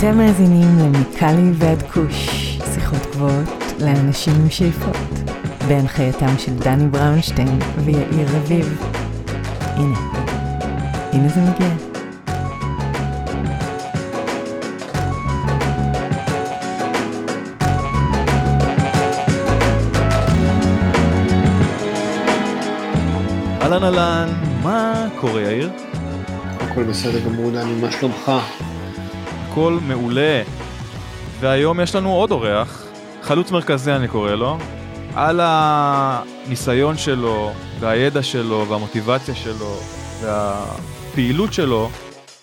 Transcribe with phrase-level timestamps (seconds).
[0.00, 2.28] אתם מאזינים למיקלי ועד כוש,
[2.74, 3.48] שיחות גבוהות
[3.80, 4.96] לאנשים עם שאיפות,
[5.68, 8.82] בהנחייתם של דני בראונשטיין ויאיר רביב.
[9.60, 9.98] הנה,
[11.12, 11.68] הנה זה מגיע.
[23.62, 24.28] אהלן אהלן,
[24.62, 25.70] מה קורה יאיר?
[26.60, 28.32] הכל בסדר גמור, דני, מה שלומך?
[29.50, 30.42] הכל מעולה.
[31.40, 32.84] והיום יש לנו עוד אורח,
[33.22, 34.58] חלוץ מרכזי אני קורא לו,
[35.14, 39.76] על הניסיון שלו, והידע שלו, והמוטיבציה שלו,
[40.22, 41.90] והפעילות שלו,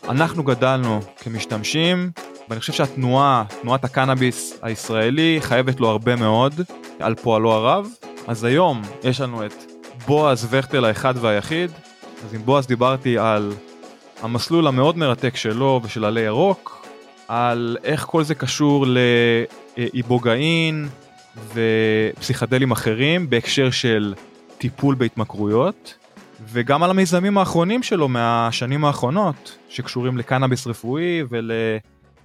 [0.09, 2.11] אנחנו גדלנו כמשתמשים,
[2.49, 6.53] ואני חושב שהתנועה, תנועת הקנאביס הישראלי, חייבת לו הרבה מאוד
[6.99, 7.87] על פועלו הרב.
[8.27, 9.53] אז היום יש לנו את
[10.07, 11.71] בועז וכטל האחד והיחיד.
[12.25, 13.53] אז עם בועז דיברתי על
[14.21, 16.76] המסלול המאוד מרתק שלו ושל עלי ירוק,
[17.27, 18.85] על איך כל זה קשור
[19.77, 20.87] לאיבוגאין
[21.53, 24.13] ופסיכדלים אחרים בהקשר של
[24.57, 25.97] טיפול בהתמכרויות,
[26.41, 31.23] וגם על המיזמים האחרונים שלו מהשנים האחרונות, שקשורים לקנאביס רפואי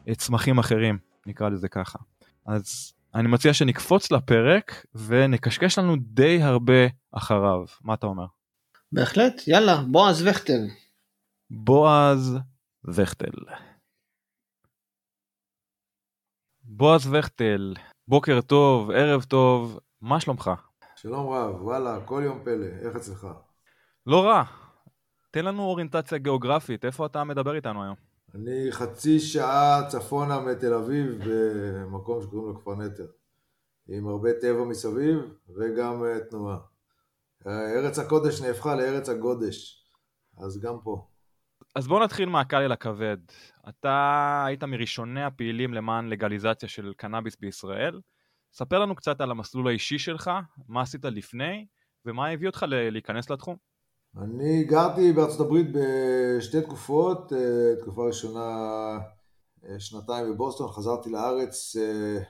[0.07, 1.99] ולצמחים אחרים, נקרא לזה ככה.
[2.47, 7.65] אז אני מציע שנקפוץ לפרק ונקשקש לנו די הרבה אחריו.
[7.85, 8.27] מה אתה אומר?
[8.93, 10.61] בהחלט, יאללה, בועז וכטל.
[11.51, 12.39] בועז
[12.89, 13.31] וכטל.
[16.77, 17.75] בועז וכטל,
[18.09, 20.51] בוקר טוב, ערב טוב, מה שלומך?
[20.97, 23.27] שלום רב, וואלה, כל יום פלא, איך אצלך?
[24.07, 24.43] לא רע.
[25.31, 27.95] תן לנו אוריינטציה גיאוגרפית, איפה אתה מדבר איתנו היום?
[28.35, 33.07] אני חצי שעה צפונה מתל אביב במקום שקוראים לו כפר נטר,
[33.89, 35.19] עם הרבה טבע מסביב
[35.57, 36.59] וגם uh, תנועה.
[37.47, 39.87] ארץ הקודש נהפכה לארץ הגודש,
[40.39, 41.07] אז גם פה.
[41.75, 43.19] אז בואו נתחיל מהקל אל הכבד.
[43.69, 48.01] אתה היית מראשוני הפעילים למען לגליזציה של קנאביס בישראל.
[48.53, 50.31] ספר לנו קצת על המסלול האישי שלך,
[50.69, 51.67] מה עשית לפני,
[52.07, 53.57] ומה הביא אותך להיכנס לתחום.
[54.17, 58.49] אני גרתי בארצות הברית בשתי תקופות, אה, תקופה ראשונה
[59.65, 62.23] אה, שנתיים בבוסטון, חזרתי לארץ אה,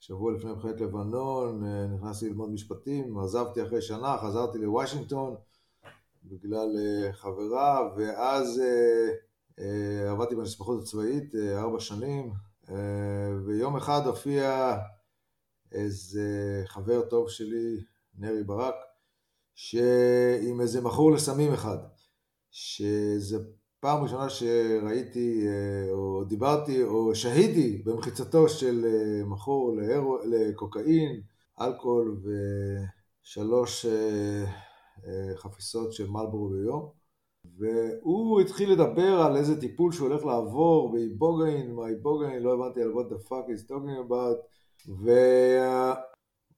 [0.00, 1.64] שבוע לפני מלחמת לבנון,
[1.94, 5.34] נכנסתי ללמוד משפטים, עזבתי אחרי שנה, חזרתי לוושינגטון
[6.24, 6.68] בגלל
[7.12, 8.62] חברה, ואז
[10.10, 12.32] עבדתי בנספחות הצבאית ארבע שנים,
[13.46, 14.76] ויום אחד הופיע
[15.72, 17.84] איזה חבר טוב שלי,
[18.18, 18.74] נרי ברק,
[19.54, 21.78] שעם איזה מכור לסמים אחד,
[22.50, 23.38] שזה
[23.80, 29.76] פעם ראשונה שראיתי אה, או דיברתי או שהיתי במחיצתו של אה, מכור
[30.24, 31.20] לקוקאין,
[31.60, 32.22] אלכוהול
[33.24, 34.44] ושלוש אה,
[35.36, 37.01] חפיסות של מלבורו ביום
[37.58, 42.92] והוא התחיל לדבר על איזה טיפול שהוא הולך לעבור באיבוגאין, מה איבוגאין, לא הבנתי על
[42.92, 44.38] what the fuck is talking about
[44.88, 45.94] וה...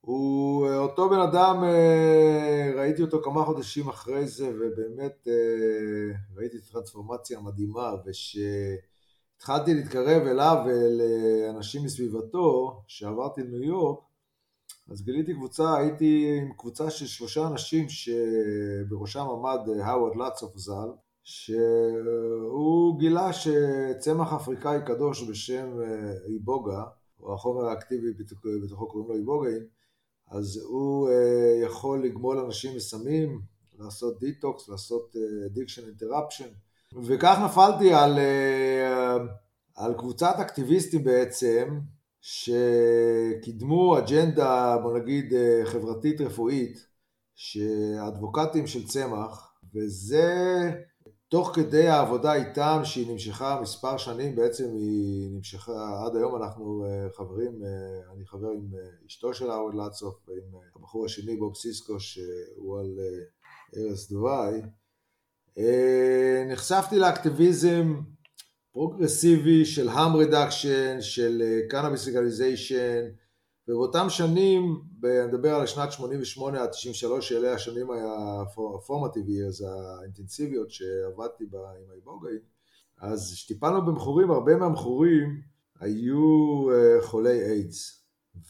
[0.05, 6.57] הוא אה, אותו בן אדם, אה, ראיתי אותו כמה חודשים אחרי זה, ובאמת אה, ראיתי
[6.57, 13.99] את הטרנספורמציה המדהימה, וכשהתחלתי להתקרב אליו ולאנשים מסביבתו, שעברתי לניו יורק,
[14.91, 20.91] אז גיליתי קבוצה, הייתי עם קבוצה של שלושה אנשים שבראשם עמד הווארד לוטסוף ז"ל,
[21.23, 25.69] שהוא גילה שצמח אפריקאי קדוש בשם
[26.29, 26.85] איבוגה,
[27.21, 28.13] או החומר האקטיבי
[28.63, 29.67] בתוכו קוראים לו איבוגאין,
[30.31, 31.13] אז הוא uh,
[31.67, 33.41] יכול לגמול אנשים מסמים,
[33.79, 36.49] לעשות detox, לעשות addiction uh, interruption,
[37.05, 39.31] וכך נפלתי על, uh,
[39.75, 41.81] על קבוצת אקטיביסטים בעצם,
[42.27, 46.87] שקידמו אג'נדה, בוא נגיד, uh, חברתית רפואית,
[47.35, 50.71] שאדבוקטים של צמח, וזה
[51.29, 57.09] תוך כדי העבודה איתם, שהיא נמשכה מספר שנים, בעצם היא נמשכה, עד היום אנחנו אה,
[57.17, 62.01] חברים, אה, אני חבר עם אה, אשתו של האווד לצוף ועם הבחור השני בוב סיסקו
[62.01, 62.99] שהוא על
[63.77, 64.63] ערש דווי.
[66.49, 68.01] נחשפתי לאקטיביזם
[68.75, 73.05] פרוגרסיבי של harm reduction, של cannabis legalization,
[73.69, 77.87] ובאותם שנים, אני מדבר על שנת 88 עד 93, שאלה השנים
[78.75, 82.39] הפורמטיביות, האינטנסיביות שעבדתי בה עם האיבוגאין,
[83.01, 85.41] אז כשטיפלנו במכורים, הרבה מהמכורים
[85.81, 88.05] היו אה, חולי איידס,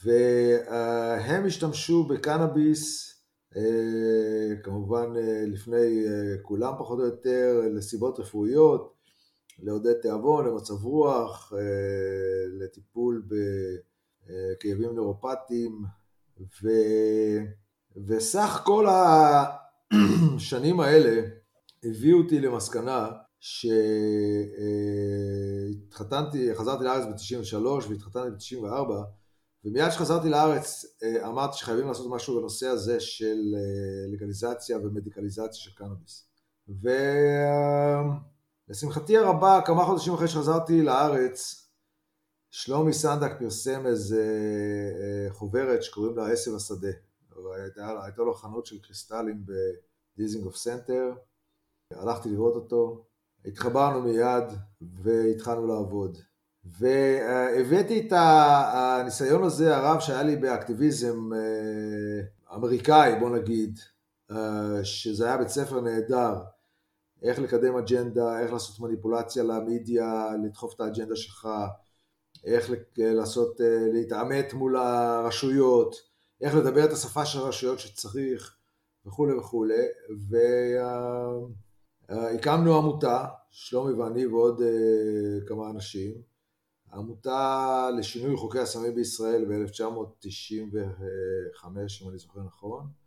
[0.04, 3.14] והם השתמשו בקנאביס,
[3.56, 6.04] אה, כמובן אה, לפני
[6.42, 8.93] כולם פחות או יותר, לסיבות רפואיות,
[9.58, 11.52] לעודד תיאבון, למצב רוח,
[12.60, 13.34] לטיפול ב...
[14.60, 15.84] כאבים נאורופטיים,
[16.40, 16.68] ו...
[18.06, 18.86] וסך כל
[19.90, 21.28] השנים האלה
[21.84, 23.08] הביאו אותי למסקנה
[25.80, 27.56] שהתחתנתי, חזרתי לארץ ב-93
[27.88, 28.90] והתחתנתי ב-94,
[29.64, 35.70] ומיד כשחזרתי לארץ אה, אמרתי שחייבים לעשות משהו בנושא הזה של אה, לגליזציה ומדיקליזציה של
[35.74, 36.28] קנאביס.
[38.68, 41.68] ולשמחתי הרבה, כמה חודשים אחרי שחזרתי לארץ,
[42.50, 44.24] שלומי סנדק פרסם איזה
[45.00, 46.88] אה, חוברת שקוראים לה עשב השדה.
[47.56, 49.44] הייתה, הייתה לו חנות של קריסטלים
[50.16, 51.12] בדיזינגוף סנטר,
[51.90, 53.04] הלכתי לראות אותו,
[53.44, 54.44] התחברנו מיד
[54.80, 56.18] והתחלנו לעבוד.
[56.64, 63.78] והבאתי את הניסיון הזה הרב שהיה לי באקטיביזם אה, אמריקאי, בוא נגיד,
[64.30, 66.34] אה, שזה היה בית ספר נהדר,
[67.24, 71.48] איך לקדם אג'נדה, איך לעשות מניפולציה למדיה, לדחוף את האג'נדה שלך,
[72.44, 75.96] איך לעשות, אה, להתעמת מול הרשויות,
[76.40, 78.56] איך לדבר את השפה של הרשויות שצריך
[79.06, 79.82] וכולי וכולי,
[82.08, 84.62] והקמנו עמותה, שלומי ואני ועוד
[85.46, 86.14] כמה אנשים,
[86.90, 91.66] העמותה לשינוי חוקי הסמים בישראל ב-1995,
[92.02, 93.03] אם אני זוכר נכון.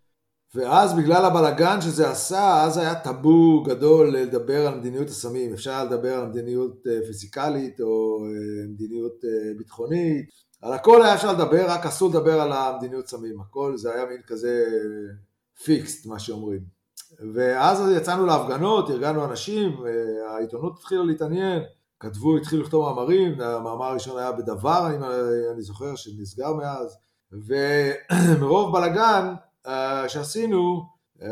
[0.56, 5.54] ואז בגלל הבלגן שזה עשה, אז היה טאבו גדול לדבר על מדיניות הסמים.
[5.54, 10.30] אפשר לדבר על מדיניות אה, פיזיקלית או אה, מדיניות אה, ביטחונית.
[10.62, 13.42] על הכל היה אפשר לדבר, רק אסור לדבר על המדיניות סמים.
[13.42, 14.66] הכל זה היה מין כזה
[15.64, 16.62] פיקסט, מה שאומרים.
[17.34, 19.78] ואז יצאנו להפגנות, ארגנו אנשים,
[20.30, 21.62] העיתונות התחילה להתעניין.
[22.00, 24.98] כתבו, התחילו לכתוב מאמרים, המאמר הראשון היה בדבר, אני,
[25.54, 26.98] אני זוכר, שנסגר מאז,
[27.32, 29.48] ומרוב בלאגן uh,
[30.08, 30.82] שעשינו,
[31.20, 31.24] uh,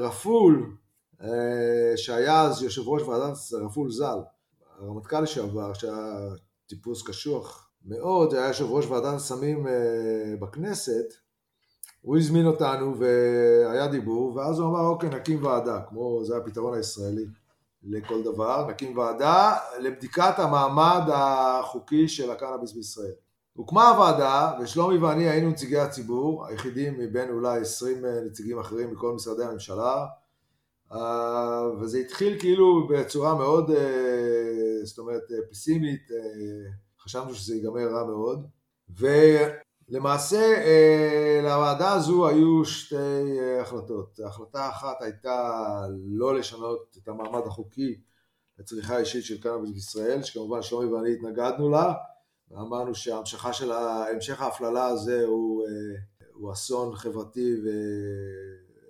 [0.00, 0.76] רפול,
[1.20, 1.24] uh,
[1.96, 4.18] שהיה אז יושב ראש ועדת רפול ז"ל,
[4.78, 6.18] הרמטכ"ל לשעבר, שהיה
[6.66, 9.70] טיפוס קשוח מאוד, היה יושב ראש ועדת הסמים uh,
[10.40, 11.14] בכנסת,
[12.00, 17.24] הוא הזמין אותנו והיה דיבור, ואז הוא אמר, אוקיי, נקים ועדה, כמו, זה הפתרון הישראלי.
[17.84, 23.12] לכל דבר, נקים ועדה לבדיקת המעמד החוקי של הקנאביס בישראל.
[23.52, 29.44] הוקמה הוועדה, ושלומי ואני היינו נציגי הציבור, היחידים מבין אולי 20 נציגים אחרים מכל משרדי
[29.44, 30.06] הממשלה,
[30.92, 36.70] אה, וזה התחיל כאילו בצורה מאוד, אה, זאת אומרת, פסימית, אה,
[37.00, 38.46] חשבנו שזה ייגמר רע מאוד,
[38.98, 39.06] ו...
[39.92, 42.96] למעשה אה, לוועדה הזו היו שתי
[43.40, 44.20] אה, החלטות.
[44.26, 45.50] החלטה אחת הייתה
[46.06, 48.00] לא לשנות את המעמד החוקי
[48.58, 51.94] לצריכה אישית של קנאביס בישראל, שכמובן שלומי ואני התנגדנו לה,
[52.52, 55.98] ואמרנו שההמשכה של המשך ההפללה הזה הוא, אה,
[56.34, 57.54] הוא אסון חברתי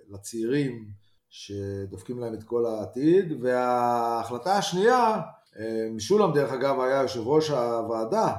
[0.09, 0.87] לצעירים
[1.29, 5.21] שדופקים להם את כל העתיד, וההחלטה השנייה,
[5.91, 8.33] משולם דרך אגב היה יושב ראש הוועדה,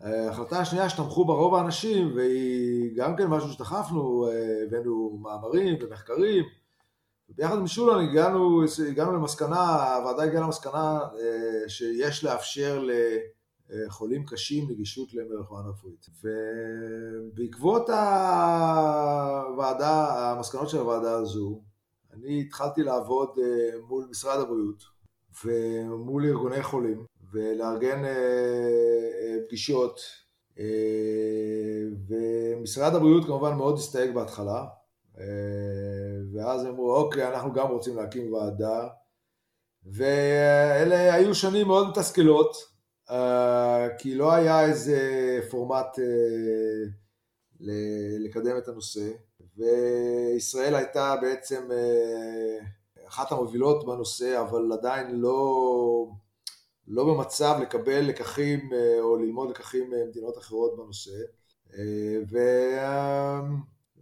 [0.00, 6.44] ההחלטה השנייה שתמכו בה רוב האנשים, והיא גם כן משהו שדחפנו, אה, הבאנו מאמרים ומחקרים,
[7.30, 12.86] וביחד עם שולן הגענו, הגענו למסקנה, הוועדה הגיעה למסקנה אה, שיש לאפשר
[13.70, 16.06] לחולים קשים נגישות למריחואנה רפואית.
[16.22, 17.90] ובעקבות
[19.48, 21.62] הוועדה, המסקנות של הוועדה הזו,
[22.12, 24.82] אני התחלתי לעבוד אה, מול משרד הבריאות
[25.44, 30.00] ומול ארגוני חולים, ולארגן אה, אה, פגישות.
[30.58, 30.64] אה,
[32.08, 34.64] ומשרד הבריאות כמובן מאוד הסתייג בהתחלה,
[36.34, 38.88] ואז אמרו, אוקיי, אנחנו גם רוצים להקים ועדה,
[39.84, 42.56] ואלה היו שנים מאוד מתסכלות,
[43.98, 45.00] כי לא היה איזה
[45.50, 45.98] פורמט
[48.18, 49.10] לקדם את הנושא,
[49.56, 51.68] וישראל הייתה בעצם
[53.08, 56.08] אחת המובילות בנושא, אבל עדיין לא...
[56.88, 61.20] לא במצב לקבל לקחים אה, או ללמוד לקחים ממדינות אחרות בנושא.
[61.74, 62.38] אה, ו...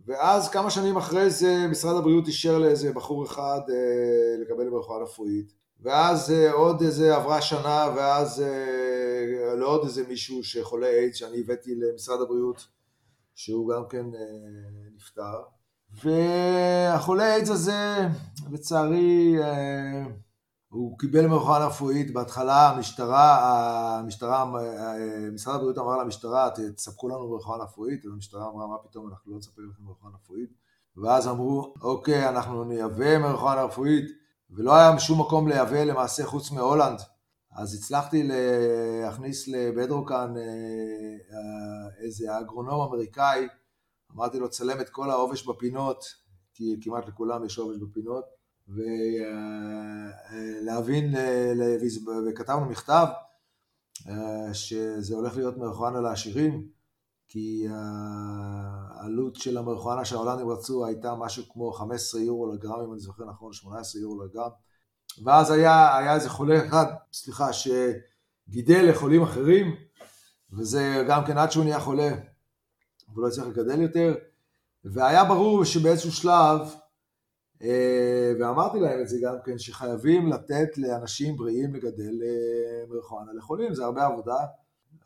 [0.07, 5.53] ואז כמה שנים אחרי זה משרד הבריאות אישר לאיזה בחור אחד אה, לקבל ברפואה רפואית.
[5.81, 8.45] ואז עוד איזה עברה שנה ואז
[9.59, 12.67] לעוד איזה מישהו שחולה איידס שאני הבאתי למשרד הבריאות
[13.35, 14.07] שהוא גם כן
[14.97, 15.43] נפטר.
[16.05, 18.09] והחולה איידס הזה
[18.51, 19.37] לצערי
[20.69, 24.53] הוא קיבל מרחואה רפואית, בהתחלה המשטרה, המשטרה,
[25.33, 29.39] משרד הבריאות אמר למשטרה, תספקו לנו מרחואה רפואית, אז המשטרה אמרה, מה פתאום, אנחנו לא
[29.39, 30.51] נספק לכם מרחואה רפואית,
[30.97, 34.05] ואז אמרו, אוקיי, אנחנו נייבא מרחואה רפואית,
[34.51, 36.99] ולא היה שום מקום לייבא למעשה חוץ מהולנד,
[37.57, 40.43] אז הצלחתי להכניס לבדרוקן אה,
[41.33, 43.49] אה, איזה אגרונום אמריקאי,
[44.15, 46.05] אמרתי לו, צלם את כל העובש בפינות,
[46.55, 48.25] כי כמעט לכולם יש עובש בפינות,
[50.69, 51.53] ולהבין, אה,
[52.29, 53.07] וכתבנו מכתב
[54.53, 56.69] שזה הולך להיות מריחואנה לעשירים,
[57.29, 63.25] כי העלות של המריחואנה שההולנדים רצו הייתה משהו כמו 15 יורו לגרם, אם אני זוכר
[63.25, 64.51] נכון, 18 יורו לגרם,
[65.25, 69.77] ואז היה, היה איזה חולה אחד, סליחה, שגידל לחולים אחרים,
[70.53, 72.11] וזה גם כן עד שהוא נהיה חולה,
[73.15, 74.15] הוא לא הצליח לגדל יותר,
[74.85, 76.61] והיה ברור שבאיזשהו שלב,
[77.63, 83.75] אה, ואמרתי להם את זה גם כן, שחייבים לתת לאנשים בריאים לגדל אה, מריחואנה לחולים,
[83.75, 84.39] זה הרבה עבודה.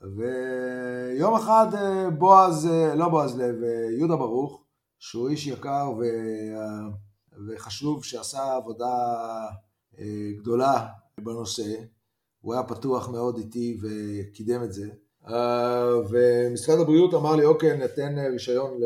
[0.01, 3.55] ויום אחד אה, בועז, לא בועז לב,
[3.99, 4.65] יהודה ברוך,
[4.99, 6.03] שהוא איש יקר ו...
[7.49, 8.97] וחשוב, שעשה עבודה
[10.39, 10.87] גדולה
[11.21, 11.75] בנושא,
[12.41, 14.89] הוא היה פתוח מאוד איתי וקידם את זה.
[16.11, 18.81] ומשרד הבריאות אמר לי, אוקיי, ניתן רישיון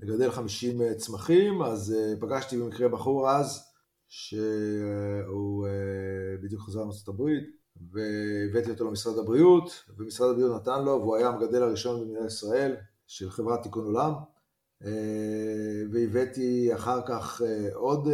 [0.00, 3.62] לגדל 50 אה, צמחים, אז אה, פגשתי במקרה בחור אז,
[4.08, 7.44] שהוא אה, בדיוק חזר מארצות הברית,
[7.92, 13.30] והבאתי אותו למשרד הבריאות, ומשרד הבריאות נתן לו, והוא היה המגדל הראשון במדינת ישראל של
[13.30, 14.12] חברת תיקון עולם,
[15.92, 17.42] והבאתי אחר כך
[17.74, 18.08] עוד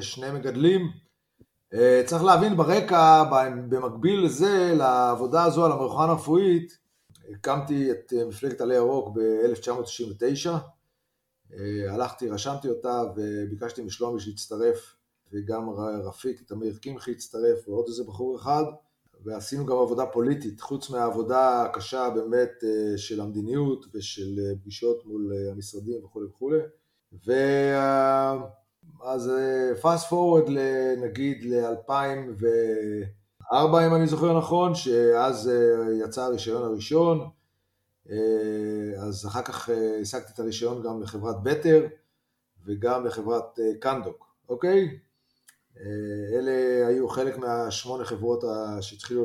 [0.00, 0.90] שני מגדלים.
[2.06, 3.24] צריך להבין ברקע,
[3.68, 6.78] במקביל לזה, לעבודה הזו על המרחן הרפואית,
[7.30, 10.50] הקמתי את מפלגת עלי ירוק ב-1999,
[11.52, 14.94] אה, הלכתי, רשמתי אותה וביקשתי משלומי שיצטרף
[15.32, 15.70] וגם
[16.04, 18.64] רפיק, תמיר קמחי הצטרף ועוד איזה בחור אחד
[19.24, 25.32] ועשינו גם עבודה פוליטית, חוץ מהעבודה הקשה באמת אה, של המדיניות ושל אה, פגישות מול
[25.52, 26.58] המשרדים וכולי וכולי
[27.26, 29.30] ואז
[29.80, 30.44] פאסט פורוורד
[31.02, 33.54] נגיד ל-2004
[33.86, 35.50] אם אני זוכר נכון, שאז
[36.00, 37.28] יצא הרישיון הראשון
[38.10, 41.86] אה, אז אחר כך אה, השגתי את הרישיון גם לחברת בטר
[42.64, 44.98] וגם לחברת אה, קנדוק, אוקיי?
[46.32, 48.44] אלה היו חלק מהשמונה חברות
[48.80, 49.24] שהתחילו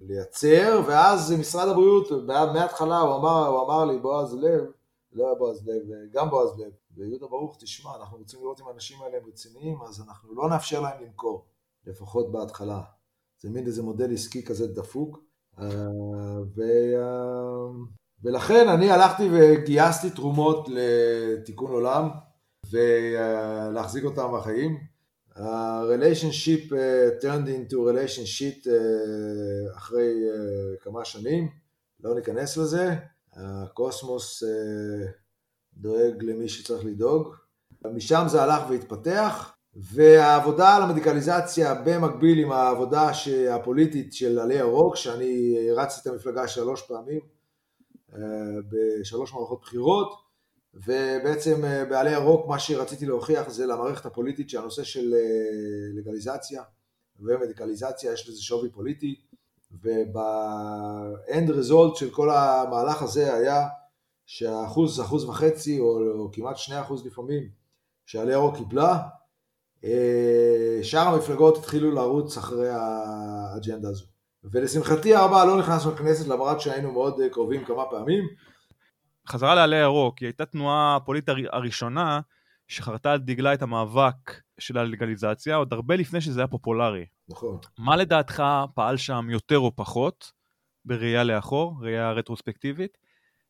[0.00, 4.64] לייצר, ואז משרד הבריאות, מההתחלה הוא אמר, הוא אמר לי, בועז לב,
[5.12, 5.82] לא היה בועז לב,
[6.12, 10.00] גם בועז לב, ויהודה ברוך, תשמע, אנחנו רוצים לראות אם האנשים האלה הם רציניים, אז
[10.00, 11.46] אנחנו לא נאפשר להם למכור,
[11.86, 12.80] לפחות בהתחלה.
[13.40, 15.18] זה מין איזה מודל עסקי כזה דפוק.
[16.56, 16.62] ו...
[18.22, 22.08] ולכן אני הלכתי וגייסתי תרומות לתיקון עולם
[22.70, 24.93] ולהחזיק אותם בחיים.
[25.36, 31.48] ה-relationship uh, turned into relationship uh, אחרי uh, כמה שנים,
[32.04, 32.94] לא ניכנס לזה.
[33.36, 34.46] הקוסמוס uh,
[35.76, 37.34] דואג למי שצריך לדאוג.
[37.84, 39.54] משם זה הלך והתפתח.
[39.76, 43.10] והעבודה על המדיקליזציה במקביל עם העבודה
[43.50, 47.20] הפוליטית של עלי ירוק, שאני רצתי את המפלגה שלוש פעמים,
[48.14, 48.20] אה,
[48.68, 50.23] בשלוש מערכות בחירות,
[50.74, 56.62] ובעצם אה, בעלי ירוק מה שרציתי להוכיח זה למערכת הפוליטית שהנושא של אה, לגליזציה
[57.20, 59.20] ומדיקליזציה יש לזה שווי פוליטי,
[59.82, 63.66] ובאנד רזולט של כל המהלך הזה היה
[64.26, 67.48] שהאחוז, אחוז וחצי או, או כמעט שני אחוז לפעמים
[68.06, 68.98] שעלי ירוק קיבלה,
[69.84, 74.04] אה, שאר המפלגות התחילו לרוץ אחרי האג'נדה הזו.
[74.44, 78.24] ולשמחתי הרבה לא נכנסנו לכנסת למרות שהיינו מאוד קרובים כמה פעמים.
[79.28, 82.20] חזרה לעלי ירוק, היא הייתה תנועה הפוליטית הראשונה
[82.68, 87.06] שחרתה על דגלה את המאבק של הלגליזציה עוד הרבה לפני שזה היה פופולרי.
[87.28, 87.58] נכון.
[87.78, 88.42] מה לדעתך
[88.74, 90.32] פעל שם יותר או פחות
[90.84, 92.98] בראייה לאחור, ראייה רטרוספקטיבית?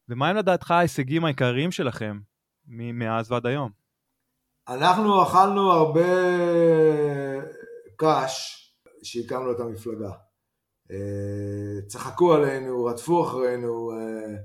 [0.08, 2.20] ומהם לדעתך ההישגים העיקריים שלכם
[2.66, 3.70] מאז ועד היום?
[4.68, 6.06] אנחנו אכלנו הרבה
[7.96, 8.64] קש
[9.02, 10.10] שהקמנו את המפלגה.
[10.90, 14.36] אה, צחקו עלינו, רדפו אחרינו, אה,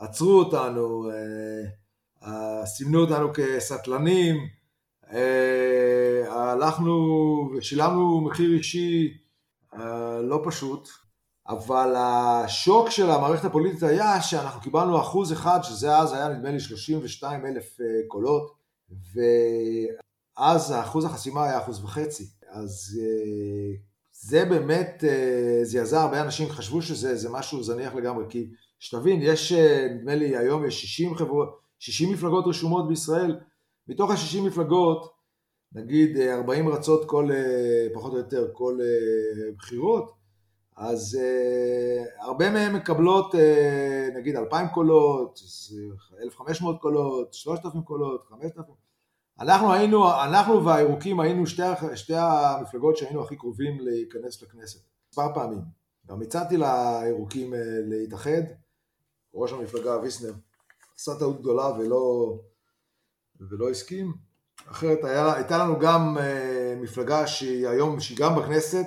[0.00, 1.10] עצרו אותנו,
[2.22, 4.36] אה, סימנו אותנו כסטלנים,
[6.28, 6.94] הלכנו
[7.56, 9.14] ושילמנו מחיר אישי
[10.22, 10.88] לא פשוט,
[11.48, 16.60] אבל השוק של המערכת הפוליטית היה שאנחנו קיבלנו אחוז אחד, שזה אז היה נדמה לי
[16.60, 17.78] 32 אלף
[18.08, 18.54] קולות,
[20.36, 22.26] ואז אחוז החסימה היה אחוז וחצי.
[22.50, 23.76] אז אה,
[24.12, 29.88] זה באמת אה, זעזע הרבה אנשים, חשבו שזה משהו זניח לגמרי, כי שתבין, יש, אה,
[29.90, 33.40] נדמה לי היום יש 60 חברות, 60 מפלגות רשומות בישראל,
[33.88, 35.12] מתוך ה-60 מפלגות,
[35.72, 37.28] נגיד 40 רצות כל,
[37.94, 38.78] פחות או יותר, כל
[39.56, 40.12] בחירות,
[40.76, 41.18] אז
[42.18, 43.34] הרבה מהן מקבלות
[44.14, 45.40] נגיד 2,000 קולות,
[46.22, 48.74] 1,500 קולות, 3,000 קולות, 5,000.
[49.40, 51.62] אנחנו היינו, אנחנו והירוקים היינו שתי,
[51.94, 55.60] שתי המפלגות שהיינו הכי קרובים להיכנס לכנסת, מספר פעמים.
[56.06, 57.54] גם הצעתי לירוקים
[57.86, 58.42] להתאחד,
[59.34, 60.32] ראש המפלגה ויסנר
[60.98, 62.34] עשה טעות גדולה ולא,
[63.50, 64.12] ולא הסכים.
[64.70, 68.86] אחרת היה, הייתה לנו גם uh, מפלגה שהיא היום, שהיא גם בכנסת,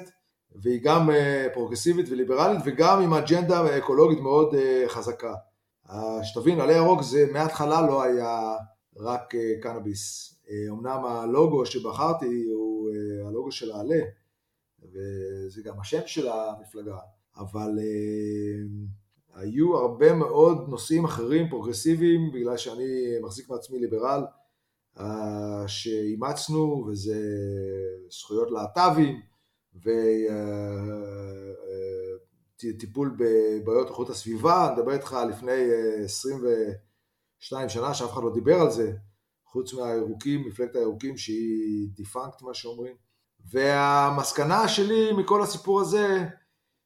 [0.56, 5.34] והיא גם אה, פרוגרסיבית וליברלית וגם עם אג'נדה אקולוגית מאוד אה, חזקה.
[6.24, 8.56] שתבין, עלי ירוק זה מההתחלה לא היה
[8.98, 10.30] רק אה, קנאביס.
[10.70, 12.90] אמנם הלוגו שבחרתי הוא
[13.28, 14.02] הלוגו של העלה,
[14.80, 16.98] וזה גם השם של המפלגה,
[17.38, 18.66] אבל אה,
[19.34, 24.26] היו הרבה מאוד נושאים אחרים פרוגרסיביים, בגלל שאני מחזיק מעצמי ליברל,
[25.00, 27.20] אה, שאימצנו, וזה
[28.10, 29.22] זכויות להט"בים,
[32.64, 35.62] וטיפול בבעיות איכות הסביבה, אני מדבר איתך לפני
[36.04, 38.94] 22 שנה שאף אחד לא דיבר על זה,
[39.46, 42.96] חוץ מהירוקים, מפלגת הירוקים שהיא defunct מה שאומרים.
[43.52, 46.26] והמסקנה שלי מכל הסיפור הזה,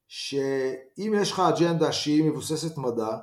[0.08, 3.18] שאם יש לך אג'נדה שהיא מבוססת מדע,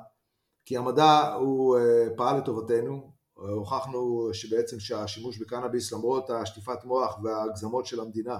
[0.65, 7.99] כי המדע הוא אה, פעל לטובתנו, הוכחנו שבעצם שהשימוש בקנאביס למרות השטיפת מוח וההגזמות של
[7.99, 8.37] המדינה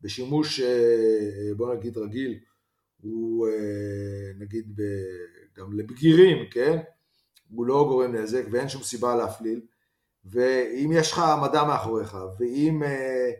[0.00, 2.38] בשימוש אה, בוא נגיד רגיל
[3.02, 4.80] הוא אה, נגיד
[5.56, 6.78] גם לבגירים, כן?
[7.50, 9.60] הוא לא גורם נזק ואין שום סיבה להפליל
[10.24, 13.30] ואם יש לך מדע מאחוריך ואם אה,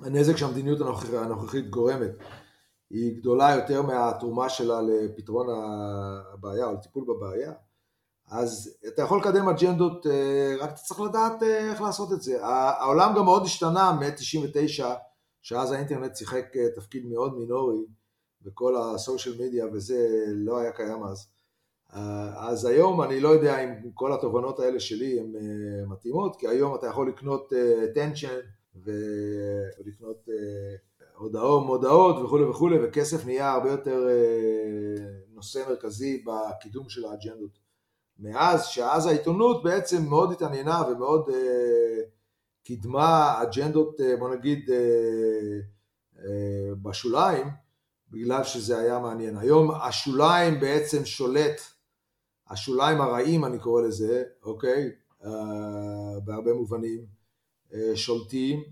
[0.00, 0.78] הנזק שהמדיניות
[1.12, 2.10] הנוכחית גורמת
[2.94, 5.46] היא גדולה יותר מהתרומה שלה לפתרון
[6.32, 7.52] הבעיה או לטיפול בבעיה
[8.30, 10.06] אז אתה יכול לקדם אג'נדות,
[10.60, 12.46] רק אתה צריך לדעת איך לעשות את זה.
[12.46, 14.84] העולם גם מאוד השתנה מ-99
[15.42, 16.44] שאז האינטרנט שיחק
[16.76, 17.84] תפקיד מאוד מינורי
[18.42, 21.26] בכל הסושיאל מדיה וזה לא היה קיים אז.
[22.36, 26.74] אז היום אני לא יודע אם כל התובנות האלה שלי הן אה, מתאימות, כי היום
[26.74, 30.74] אתה יכול לקנות אה, attention ולקנות אה,
[31.16, 34.06] הודעות, מודעות וכולי וכולי, וכסף נהיה הרבה יותר
[35.34, 37.58] נושא מרכזי בקידום של האג'נדות.
[38.18, 41.30] מאז, שאז העיתונות בעצם מאוד התעניינה ומאוד
[42.64, 44.70] קידמה אג'נדות, בוא נגיד,
[46.82, 47.46] בשוליים,
[48.10, 49.36] בגלל שזה היה מעניין.
[49.36, 51.60] היום השוליים בעצם שולט
[52.50, 54.90] השוליים הרעים אני קורא לזה, אוקיי?
[56.24, 57.06] בהרבה מובנים
[57.94, 58.64] שולטים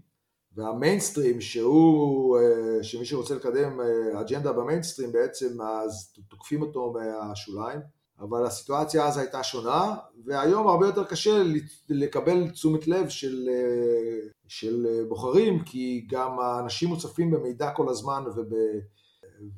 [0.56, 7.80] והמיינסטרים שהוא, uh, שמי שרוצה לקדם uh, אג'נדה במיינסטרים בעצם אז תוקפים אותו מהשוליים.
[8.20, 11.42] אבל הסיטואציה אז הייתה שונה והיום הרבה יותר קשה
[11.88, 18.52] לקבל תשומת לב של, uh, של בוחרים כי גם האנשים מוצפים במידע כל הזמן וב,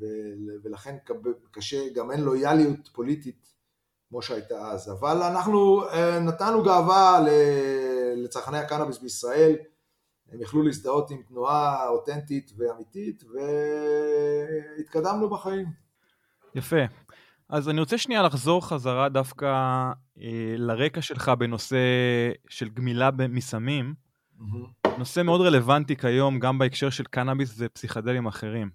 [0.01, 0.05] ו,
[0.63, 0.97] ולכן
[1.51, 3.55] קשה, גם אין לויאליות פוליטית
[4.09, 7.25] כמו שהייתה אז, אבל אנחנו אה, נתנו גאווה
[8.17, 9.57] לצרכני הקנאביס בישראל,
[10.35, 13.25] הם יכלו להזדהות עם תנועה אותנטית ואמיתית
[14.79, 15.67] והתקדמנו בחיים.
[16.55, 16.85] יפה.
[17.49, 19.47] אז אני רוצה שנייה לחזור חזרה דווקא
[20.21, 21.77] אה, לרקע שלך בנושא
[22.49, 23.95] של גמילה מסמים.
[24.39, 24.89] Mm-hmm.
[24.99, 28.71] נושא מאוד רלוונטי כיום גם בהקשר של קנאביס ופסיכדלים אחרים.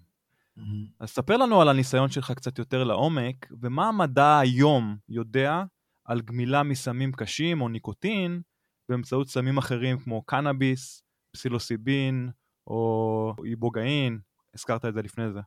[0.58, 0.62] Mm-hmm.
[1.00, 5.62] אז ספר לנו על הניסיון שלך קצת יותר לעומק, ומה המדע היום יודע
[6.04, 8.40] על גמילה מסמים קשים או ניקוטין
[8.88, 12.30] באמצעות סמים אחרים כמו קנאביס, פסילוסיבין
[12.66, 14.18] או איבוגאין,
[14.54, 15.40] הזכרת את זה לפני זה.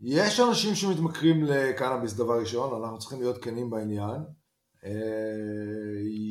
[0.00, 4.20] יש אנשים שמתמכרים לקנאביס דבר ראשון, אנחנו צריכים להיות כנים בעניין.
[4.84, 4.90] אה,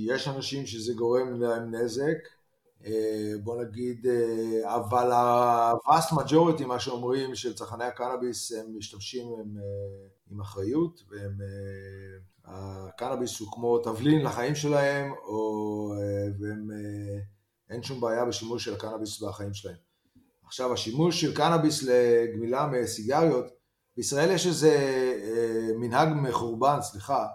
[0.06, 2.17] יש אנשים שזה גורם להם נזק,
[2.86, 9.62] אה, בוא נגיד, אה, אבל ה-vast majority, מה שאומרים, של צרכני הקנאביס, הם משתמשים אה,
[10.32, 11.38] עם אחריות, והם,
[12.45, 15.93] הקנאביס הוא כמו תבלין לחיים שלהם, או,
[16.39, 16.69] והם,
[17.69, 19.75] אין שום בעיה בשימוש של הקנאביס בחיים שלהם.
[20.45, 23.45] עכשיו, השימוש של קנאביס לגמילה מסיגריות,
[23.97, 24.73] בישראל יש איזה
[25.80, 27.28] מנהג מחורבן, סליחה,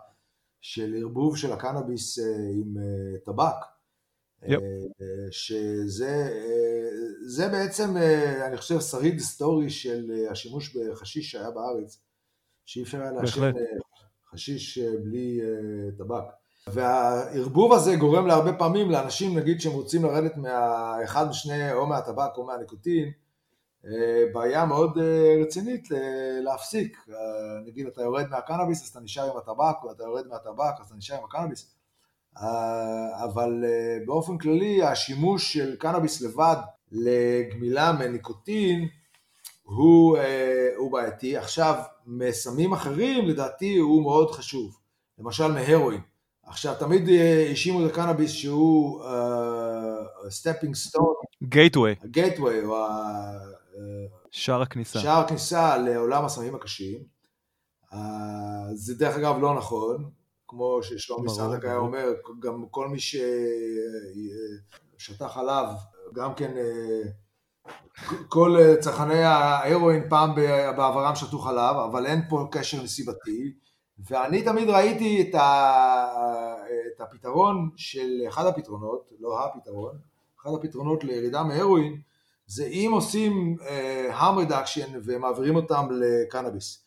[0.61, 2.19] של ערבוב של הקנאביס
[2.55, 2.77] עם
[3.25, 3.55] טבק.
[4.43, 4.53] Yep.
[5.01, 6.29] אה, שזה
[7.27, 12.01] זה בעצם, אה, אני חושב, שריד היסטורי של אה, השימוש בחשיש שהיה בארץ,
[12.67, 13.53] שאי אפשר היה לעשן
[14.31, 15.41] חשיש בלי
[15.99, 16.25] טבק.
[16.67, 22.47] והערבוב הזה גורם להרבה פעמים לאנשים, נגיד שהם רוצים לרדת מאחד משני, או מהטבק או
[22.47, 23.11] מהניקוטין,
[24.33, 24.99] בעיה מאוד
[25.43, 25.89] רצינית
[26.43, 27.07] להפסיק.
[27.67, 30.95] נגיד אתה יורד מהקנאביס אז אתה נשאר עם הטבק, או אתה יורד מהטבק אז אתה
[30.95, 31.75] נשאר עם הקנאביס.
[32.39, 36.57] אה, אבל אה, באופן כללי השימוש של קנאביס לבד
[36.93, 38.89] לגמילה מניקוטין
[39.63, 41.37] הוא, אה, הוא בעייתי.
[41.37, 44.79] עכשיו, מסמים אחרים לדעתי הוא מאוד חשוב,
[45.19, 46.01] למשל מהרואין.
[46.51, 49.05] עכשיו, תמיד האשימו את הקנאביס שהוא
[50.29, 51.15] stepping stone.
[51.43, 51.95] Gateway.
[52.05, 52.77] gateway, או
[54.31, 55.01] שער הכניסה.
[55.01, 56.99] שער הכניסה לעולם הסמים הקשים.
[58.75, 60.11] זה דרך אגב לא נכון,
[60.49, 62.07] כמו ששלומי סדק היה אומר,
[62.41, 62.99] גם כל מי
[64.99, 65.67] ששתה חלב,
[66.15, 66.53] גם כן
[68.29, 70.35] כל צרכני ההרואין פעם
[70.77, 73.53] בעברם שתו חלב, אבל אין פה קשר נסיבתי,
[74.09, 76.57] ואני תמיד ראיתי את, ה,
[76.95, 79.99] את הפתרון של אחד הפתרונות, לא הפתרון,
[80.43, 82.01] אחד הפתרונות לירידה מהרואין,
[82.47, 86.85] זה אם עושים uh, harm reduction ומעבירים אותם לקנאביס.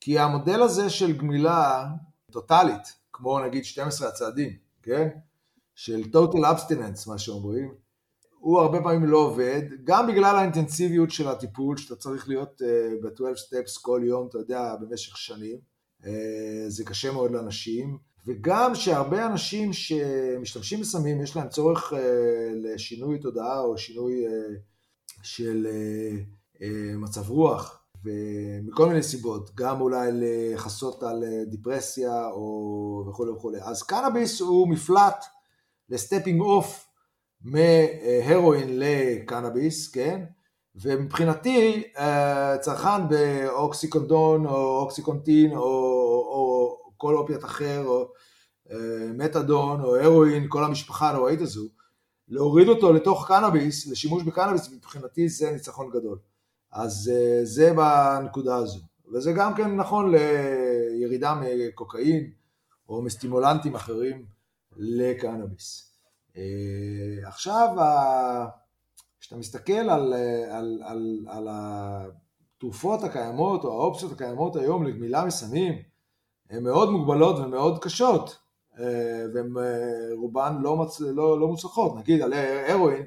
[0.00, 1.86] כי המודל הזה של גמילה
[2.30, 5.08] טוטאלית, כמו נגיד 12 הצעדים, כן?
[5.74, 7.74] של total abstinence, מה שאומרים,
[8.38, 13.20] הוא הרבה פעמים לא עובד, גם בגלל האינטנסיביות של הטיפול, שאתה צריך להיות uh, ב-12
[13.20, 15.58] steps כל יום, אתה יודע, במשך שנים.
[16.02, 16.06] Uh,
[16.68, 21.96] זה קשה מאוד לאנשים, וגם שהרבה אנשים שמשתמשים בסמים, יש להם צורך uh,
[22.54, 24.30] לשינוי תודעה או שינוי uh,
[25.22, 25.66] של
[26.96, 33.58] מצב רוח, ומכל מיני סיבות, גם אולי לכסות על דיפרסיה או וכולי וכולי.
[33.62, 35.24] אז קנאביס הוא מפלט
[35.88, 36.88] ל stepping off
[37.42, 40.24] מהרואין לקנאביס, כן?
[40.74, 45.87] ומבחינתי אה, צרכן באוקסיקודון או אוקסיקונטין או, או
[46.98, 48.12] כל אופיאט אחר או
[48.70, 51.68] אה, מתדון או הרואין, כל המשפחה הנוראית הזו,
[52.28, 56.18] להוריד אותו לתוך קנאביס, לשימוש בקנאביס, מבחינתי זה ניצחון גדול.
[56.72, 58.80] אז אה, זה בנקודה הזו.
[59.12, 62.30] וזה גם כן נכון לירידה מקוקאין
[62.88, 64.26] או מסטימולנטים אחרים
[64.76, 65.92] לקנאביס.
[66.36, 67.68] אה, עכשיו,
[69.20, 70.14] כשאתה מסתכל על,
[70.50, 75.82] על, על, על התרופות הקיימות או האופציות הקיימות היום לגמילה מסמים,
[76.50, 78.36] הן מאוד מוגבלות ומאוד קשות,
[78.78, 81.00] אה, והן אה, רובן לא, מצ...
[81.00, 81.96] לא, לא מוצלחות.
[81.96, 82.32] נגיד על
[82.68, 83.06] הרואין,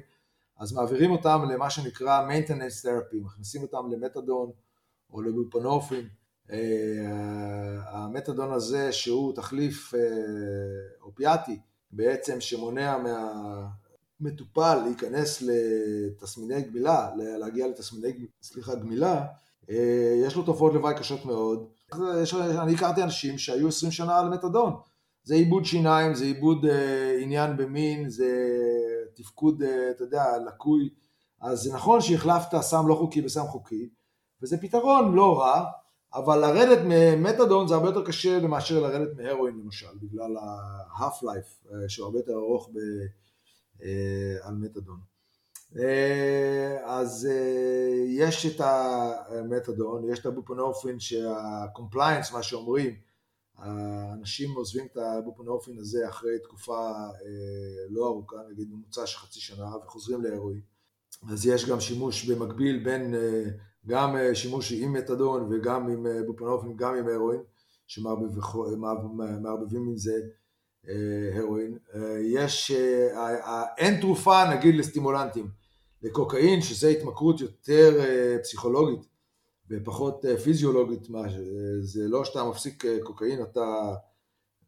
[0.58, 4.50] אז מעבירים אותם למה שנקרא maintenance therapy, מכניסים אותם למתדון
[5.10, 6.08] או לבופנופין.
[7.86, 9.94] המתדון הזה שהוא תחליף
[11.02, 11.58] אופיאטי,
[11.92, 12.96] בעצם שמונע
[14.20, 19.26] מהמטופל להיכנס לתסמיני גמילה, להגיע לתסמיני, סליחה, גמילה,
[19.70, 21.68] אה, יש לו תופעות לוואי קשות מאוד.
[22.62, 24.76] אני הכרתי אנשים שהיו 20 שנה על מתדון.
[25.24, 28.28] זה עיבוד שיניים, זה עיבוד אה, עניין במין, זה
[29.14, 30.88] תפקוד, אה, אתה יודע, לקוי.
[31.40, 33.88] אז זה נכון שהחלפת סם לא חוקי בסם חוקי,
[34.42, 35.64] וזה פתרון לא רע,
[36.14, 42.06] אבל לרדת ממתדון זה הרבה יותר קשה מאשר לרדת מהרואין למשל, בגלל ה-half-life אה, שהוא
[42.06, 42.78] הרבה יותר ארוך ב,
[43.82, 45.11] אה, על מתדון.
[45.78, 47.28] אה, אז
[48.06, 52.94] יש את המתדון, יש את הבופונורפין שה-compliance, מה שאומרים,
[53.56, 56.90] האנשים עוזבים את הבופונורפין הזה אחרי תקופה
[57.90, 60.60] לא ארוכה, נגיד ממוצע של חצי שנה, וחוזרים להרואין.
[61.30, 63.14] אז יש גם שימוש במקביל בין
[63.86, 67.40] גם אה, שימוש עם מתדון וגם עם אה, בופנופין, גם עם הרואין,
[67.86, 70.20] שמערבבים עם זה
[70.88, 71.78] אה, הרואין.
[72.22, 72.72] יש,
[73.78, 75.48] אין תרופה נגיד לסטימולנטים,
[76.02, 78.00] לקוקאין, שזה התמכרות יותר
[78.42, 79.06] פסיכולוגית
[79.70, 81.08] ופחות פיזיולוגית,
[81.80, 83.94] זה לא שאתה מפסיק קוקאין, אתה,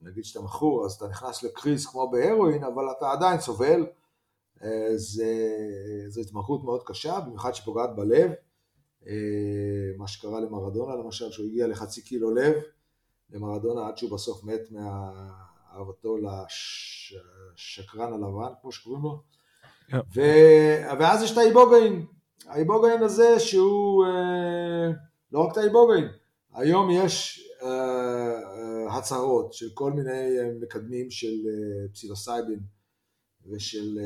[0.02, 3.86] נגיד שאתה מכור, אז אתה נכנס לקריז כמו בהרואין, אבל אתה עדיין סובל,
[6.08, 8.30] זו התמכרות מאוד קשה, במיוחד שפוגעת בלב.
[9.06, 12.54] אה, מה שקרה למרדונה למשל, שהוא הגיע לחצי קילו לב
[13.30, 16.16] למרדונה עד שהוא בסוף מת מאהבתו
[17.56, 19.22] לשקרן הלבן, כמו שקוראים לו.
[19.90, 19.96] Yeah.
[20.14, 20.20] ו...
[20.98, 22.06] ואז יש את האיבוגאין,
[22.46, 24.90] האיבוגאין הזה שהוא אה,
[25.32, 26.04] לא רק את האיבוגאין,
[26.52, 31.34] היום יש אה, הצהרות של כל מיני מקדמים של
[31.92, 32.60] פסילוסייבין
[33.50, 33.98] ושל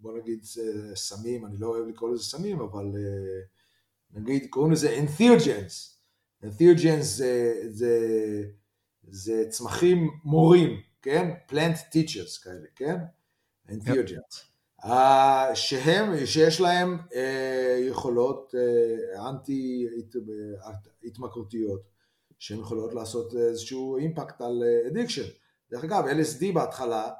[0.00, 0.44] בוא נגיד
[0.94, 2.92] סמים, אני לא אוהב לקרוא לזה סמים, אבל
[4.14, 5.94] נגיד קוראים לזה entheogens,
[6.44, 7.98] entheogens זה, זה,
[9.02, 11.30] זה צמחים מורים, כן?
[11.48, 12.96] plant teachers כאלה, כן?
[13.68, 14.53] entheogens.
[15.54, 17.14] שהם, שיש להם אה,
[17.80, 19.86] יכולות אה, אנטי
[21.04, 21.80] התמכרותיות,
[22.38, 25.28] שהן יכולות לעשות איזשהו impact על addiction.
[25.70, 27.10] דרך אגב, LSD בהתחלה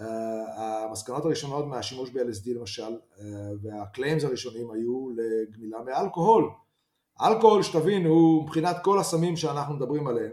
[0.00, 3.24] אה, המסקנות הראשונות מהשימוש ב-LSD למשל, אה,
[3.62, 6.50] וה claims הראשונים היו לגמילה מאלכוהול.
[7.20, 10.32] אלכוהול, שתבין, הוא מבחינת כל הסמים שאנחנו מדברים עליהם,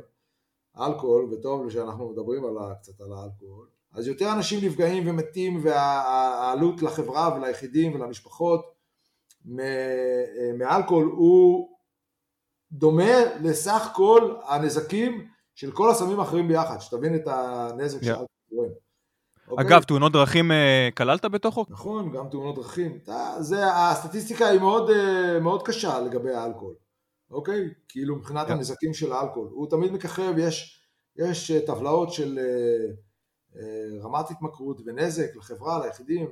[0.79, 7.35] אלכוהול, וטוב שאנחנו מדברים על, קצת על האלכוהול, אז יותר אנשים נפגעים ומתים, והעלות לחברה
[7.35, 8.61] וליחידים ולמשפחות
[9.59, 11.69] אה, מאלכוהול הוא
[12.71, 18.05] דומה לסך כל הנזקים של כל הסמים האחרים ביחד, שתבין את הנזק yeah.
[18.05, 18.69] שאלכוהול גורם.
[19.47, 19.65] אוקיי?
[19.65, 21.65] אגב, תאונות דרכים אה, כללת בתוכו?
[21.69, 22.99] נכון, גם תאונות דרכים.
[23.39, 26.75] זה, הסטטיסטיקה היא מאוד, אה, מאוד קשה לגבי האלכוהול,
[27.31, 27.69] אוקיי?
[27.87, 29.49] כאילו מבחינת הנזקים של האלכוהול.
[29.51, 30.81] הוא תמיד מככב, יש,
[31.15, 32.39] יש אה, טבלאות של
[34.01, 36.27] רמת התמכרות ונזק לחברה, ליחידים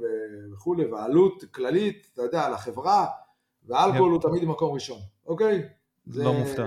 [0.52, 3.08] וכולי, ועלות כללית, אתה יודע, לחברה,
[3.66, 5.64] ואלכוהול הוא תמיד במקום ראשון, אוקיי?
[6.06, 6.66] זה, לא מופתע.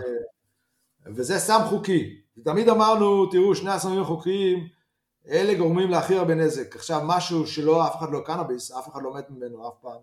[1.07, 2.21] וזה סם חוקי.
[2.45, 4.69] תמיד אמרנו, תראו, שני הסמים החוקיים,
[5.29, 6.77] אלה גורמים להכי הרבה נזק.
[6.77, 10.01] עכשיו משהו שלא, אף אחד לא קנאביס, אף אחד לא מת ממנו אף פעם.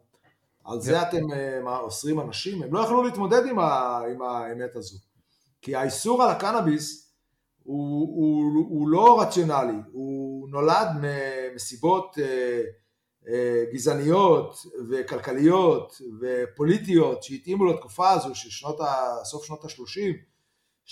[0.63, 2.63] על זה אתם אה, אוסרים אנשים?
[2.63, 4.97] הם לא יכלו להתמודד עם, ה, עם האמת הזו.
[5.61, 7.13] כי האיסור על הקנאביס
[7.63, 10.87] הוא, הוא, הוא לא רציונלי, הוא נולד
[11.55, 12.61] מסיבות אה,
[13.27, 14.55] אה, גזעניות
[14.89, 19.71] וכלכליות ופוליטיות שהתאימו לתקופה הזו של שנות ה, סוף שנות ה-30,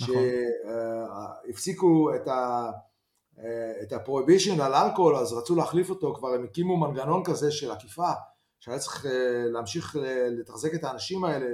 [0.01, 0.15] נכון.
[1.47, 2.71] שהפסיקו את ה...
[3.81, 8.11] את הפרויבישן על אלכוהול, אז רצו להחליף אותו, כבר הם הקימו מנגנון כזה של עקיפה,
[8.59, 11.45] שהיה צריך אה, להמשיך אה, לתחזק את האנשים האלה,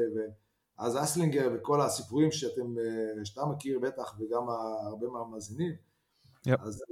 [0.78, 4.50] ואז אסלינגר וכל הסיפורים שאתם, אה, שאתה מכיר בטח, וגם
[4.90, 5.76] הרבה מהמאזינים,
[6.48, 6.62] yep.
[6.62, 6.84] אז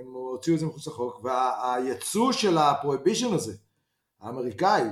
[0.00, 3.52] הם הוציאו את זה מחוץ לחוק, והייצוא של הפרויבישן הזה,
[4.20, 4.82] האמריקאי,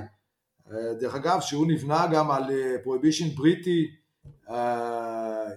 [0.99, 2.43] דרך אגב, שהוא נבנה גם על
[2.83, 3.95] פרויבישן בריטי,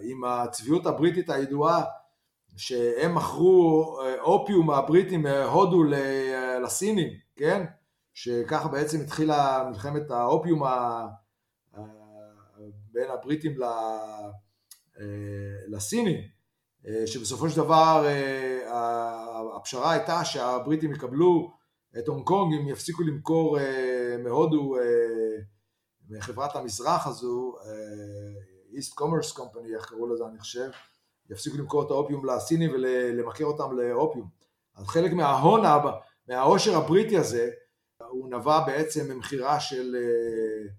[0.00, 1.84] עם הצביעות הבריטית הידועה,
[2.56, 5.84] שהם מכרו אופיום הבריטים מהודו
[6.64, 7.64] לסינים, כן?
[8.14, 10.62] שככה בעצם התחילה מלחמת האופיום
[12.92, 13.56] בין הבריטים
[15.68, 16.20] לסינים,
[17.06, 18.06] שבסופו של דבר
[19.56, 21.50] הפשרה הייתה שהבריטים יקבלו
[21.98, 23.58] את הונג קונג אם יפסיקו למכור
[24.24, 24.76] מהודו,
[26.10, 27.54] מחברת המזרח הזו,
[28.72, 30.70] East Commerce Company, איך קראו לזה אני חושב,
[31.30, 34.28] יפסיקו למכור את האופיום לסינים ולמכר אותם לאופיום.
[34.76, 35.60] אז חלק מההון,
[36.28, 37.50] מהעושר הבריטי הזה,
[38.08, 40.70] הוא נבע בעצם ממכירה של, אה,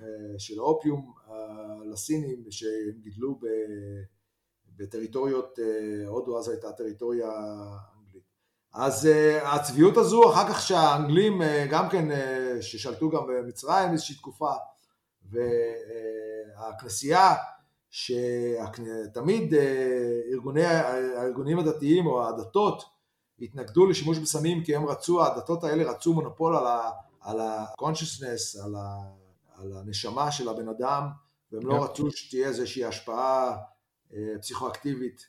[0.00, 3.40] אה, של אופיום אה, לסינים שהם גידלו
[4.76, 5.58] בטריטוריות,
[6.06, 7.30] הודו אז הייתה טריטוריה
[7.98, 8.22] אנגלית.
[8.74, 9.08] אז
[9.42, 12.08] הצביעות הזו, אחר כך שהאנגלים גם כן,
[12.60, 14.52] ששלטו גם במצרים איזושהי תקופה,
[16.56, 17.34] והכנסייה,
[17.90, 19.54] שתמיד
[20.32, 22.84] ארגוני, הארגונים הדתיים או הדתות
[23.40, 26.56] התנגדו לשימוש בסמים כי הם רצו, הדתות האלה רצו מונופול
[27.20, 28.98] על ה-consciousness, על, ה,
[29.54, 31.08] על הנשמה של הבן אדם,
[31.52, 33.56] והם לא רצו שתהיה איזושהי השפעה אה,
[34.40, 35.26] פסיכואקטיבית.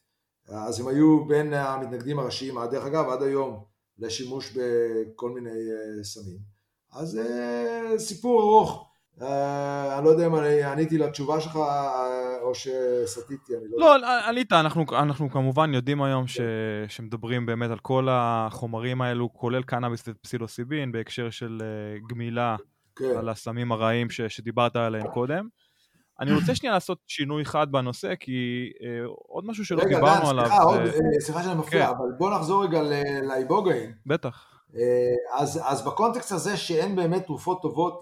[0.48, 3.64] אז הם היו בין המתנגדים הראשיים, דרך אגב, עד היום,
[4.00, 6.40] לשימוש בכל מיני אה, סמים.
[6.94, 8.90] אז אה, סיפור ארוך.
[9.98, 11.60] אני לא יודע אם אני עניתי לתשובה שלך
[12.42, 14.00] או שסטיתי, אני לא...
[14.00, 16.40] לא, ענית, אנחנו, אנחנו כמובן יודעים היום ש,
[16.88, 21.62] שמדברים באמת על כל החומרים האלו, כולל קנאביס ופסילוסיבין, בהקשר של
[22.10, 22.56] גמילה
[22.96, 23.18] כן.
[23.18, 25.48] על הסמים הרעים ש, שדיברת עליהם קודם.
[26.20, 30.30] אני רוצה שנייה לעשות שינוי אחד בנושא, כי uh, עוד משהו שלא רגע, דיברנו דן,
[30.30, 30.46] עליו...
[30.46, 31.26] רגע, דן, סליחה, זה...
[31.26, 31.94] סליחה שאני מפריע, כן.
[31.98, 32.82] אבל בוא נחזור רגע
[33.24, 33.94] לאיבוגאין.
[34.06, 34.50] בטח.
[35.34, 38.02] אז, אז בקונטקסט הזה שאין באמת תרופות טובות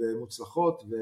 [0.00, 0.94] ומוצלחות ו...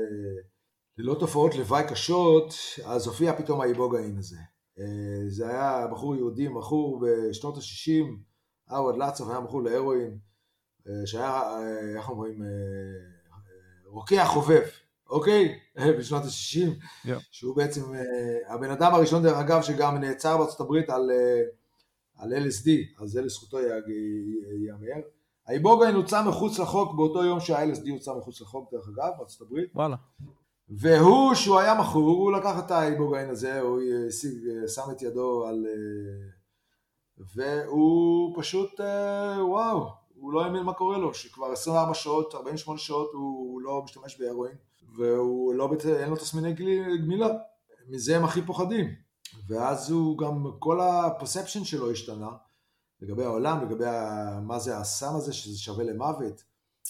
[0.99, 2.55] ללא תופעות לוואי קשות,
[2.85, 4.37] אז הופיע פתאום האיבוגאין הזה.
[4.79, 10.19] אה, זה היה בחור יהודי, בחור בשנות ה-60, אהוד לצוף היה בחור להרואין,
[10.89, 12.43] אה, שהיה, אה, איך אומרים,
[13.87, 14.63] רוקח חובב,
[15.11, 15.59] אוקיי?
[15.99, 17.11] בשנות ה-60, yeah.
[17.31, 17.83] שהוא בעצם
[18.49, 21.11] הבן אדם הראשון דרך אגב שגם נעצר בארצות הברית על,
[22.17, 22.69] על LSD,
[23.03, 25.03] אז זה לזכותו ייאמר.
[25.47, 29.71] האיבוגאין הוצא מחוץ לחוק באותו יום שה-LSD הוצא מחוץ לחוק דרך אגב בארצות הברית.
[29.75, 29.97] וואלה.
[30.69, 35.67] והוא, שהוא היה מכור, הוא לקח את האיבוגאין הזה, הוא השיג, שם את ידו על...
[37.35, 38.81] והוא פשוט,
[39.41, 44.21] וואו, הוא לא האמין מה קורה לו, שכבר 24 שעות, 48 שעות הוא לא משתמש
[44.21, 44.55] בהרואין,
[44.97, 46.55] והוא לא, אין לו תסמיני
[47.03, 47.29] גמילה,
[47.89, 48.95] מזה הם הכי פוחדים.
[49.49, 52.31] ואז הוא גם, כל הפרספשן שלו השתנה,
[53.01, 53.85] לגבי העולם, לגבי
[54.43, 56.45] מה זה הסם הזה, שזה שווה למוות.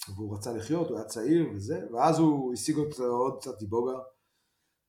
[0.08, 3.98] והוא רצה לחיות, הוא היה צעיר וזה, ואז הוא השיג עוד קצת דיבוגה,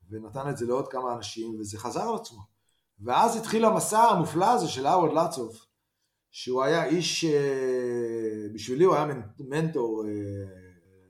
[0.10, 2.42] ונתן את זה לעוד כמה אנשים, וזה חזר על עצמו.
[3.00, 5.66] ואז התחיל המסע המופלא הזה של האוורד לצוף,
[6.32, 9.06] שהוא היה איש, אה, בשבילי הוא היה
[9.40, 10.63] מנטור אה,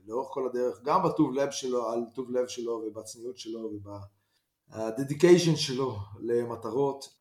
[0.06, 3.70] לאורך כל הדרך, גם בטוב לב שלו, על טוב לב שלו ובצניעות שלו
[4.70, 7.14] ובדדיקיישן שלו למטרות,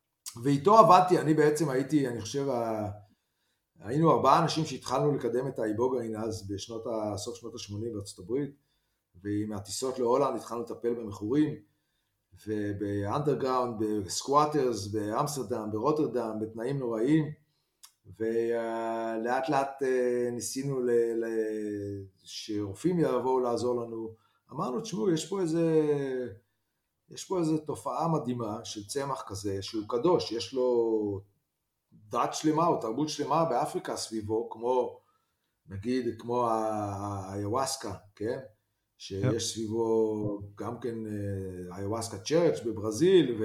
[0.43, 2.47] ואיתו עבדתי, אני בעצם הייתי, אני חושב,
[3.79, 7.17] היינו ארבעה אנשים שהתחלנו לקדם את האיבוגאין אז בשנות, ה...
[7.17, 8.55] סוף שנות ה-80 בארצות הברית,
[9.23, 11.55] ועם הטיסות להולנד התחלנו לטפל במכורים,
[12.47, 17.42] ובאנדרגראונד, בסקואטרס, באמסטרדם, ברוטרדם, בתנאים נוראים,
[18.05, 20.89] ולאט לאט אה, ניסינו ל...
[22.23, 24.15] שרופאים יבואו לעזור לנו.
[24.51, 25.63] אמרנו, תשמעו, יש פה איזה...
[27.09, 31.21] יש פה איזו תופעה מדהימה של צמח כזה שהוא קדוש, יש לו
[31.91, 34.99] דת שלמה או תרבות שלמה באפריקה סביבו, כמו
[35.67, 38.39] נגיד כמו האיוואסקה, כן?
[38.97, 40.95] שיש סביבו גם כן
[41.77, 43.41] איוואסקה צ'רץ' בברזיל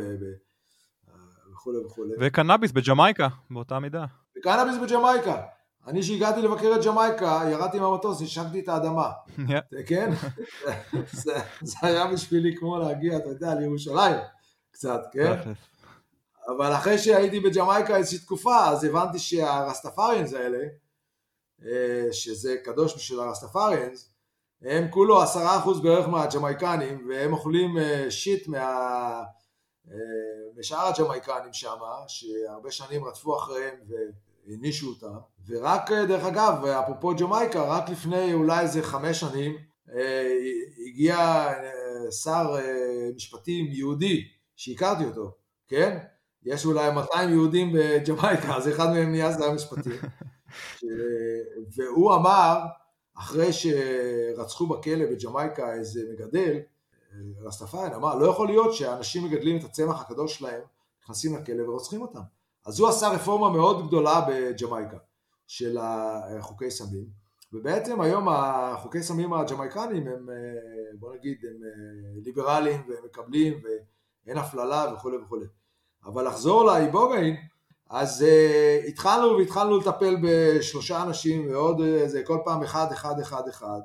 [1.53, 2.15] וכולי וכולי.
[2.21, 4.07] וקנאביס בג'מייקה באותה מידה.
[4.39, 5.43] וקנאביס בג'מייקה.
[5.87, 9.11] אני שהגעתי לבקר את ג'מייקה, ירדתי מהמטוס, נשקתי את האדמה.
[9.87, 10.11] כן?
[11.23, 14.17] זה, זה היה בשבילי כמו להגיע, אתה יודע, לירושלים
[14.71, 15.53] קצת, כן?
[16.49, 20.59] אבל אחרי שהייתי בג'מייקה איזושהי תקופה, אז הבנתי שהרסטפריאנס האלה,
[21.65, 24.11] אה, שזה קדוש בשביל הרסטפריאנס,
[24.63, 29.23] הם כולו עשרה אחוז בערך מהג'מייקנים, והם אוכלים אה, שיט מה...
[29.91, 29.97] אה,
[30.57, 31.77] משאר הג'מייקנים שם,
[32.09, 33.75] שהרבה שנים רדפו אחריהם
[34.49, 39.57] והענישו אותם, ורק, דרך אגב, אפרופו ג'מייקה, רק לפני אולי איזה חמש שנים,
[40.87, 41.49] הגיע
[42.23, 42.57] שר
[43.17, 44.25] משפטים יהודי,
[44.57, 45.33] שהכרתי אותו,
[45.69, 45.99] כן?
[46.43, 49.93] יש אולי 200 יהודים בג'מייקה, אז אחד מהם נהיה שר המשפטים.
[51.77, 52.59] והוא אמר,
[53.19, 56.59] אחרי שרצחו בכלא בג'מייקה איזה מגדל,
[57.41, 60.61] רסטפארין אמר, לא יכול להיות שאנשים מגדלים את הצמח הקדוש שלהם,
[61.03, 62.21] נכנסים לכלא ורוצחים אותם.
[62.69, 64.97] אז הוא עשה רפורמה מאוד גדולה בג'מייקה,
[65.47, 67.07] של החוקי סמים,
[67.53, 70.29] ובעצם היום החוקי סמים הג'מייקנים הם,
[70.99, 71.57] בוא נגיד, הם
[72.25, 75.47] ליברליים והם מקבלים ואין הפללה וכולי וכולי.
[76.05, 77.37] אבל לחזור לאיבוגאין,
[77.91, 83.81] אז אה, התחלנו והתחלנו לטפל בשלושה אנשים ועוד איזה כל פעם אחד אחד אחד אחד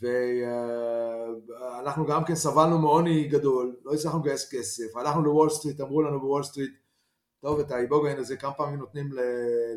[0.00, 6.20] ואנחנו גם כן סבלנו מעוני גדול, לא הצלחנו לגייס כסף, הלכנו לוול סטריט, אמרו לנו
[6.20, 6.81] בוול סטריט
[7.42, 9.10] טוב את האיבוגאין הזה כמה פעמים נותנים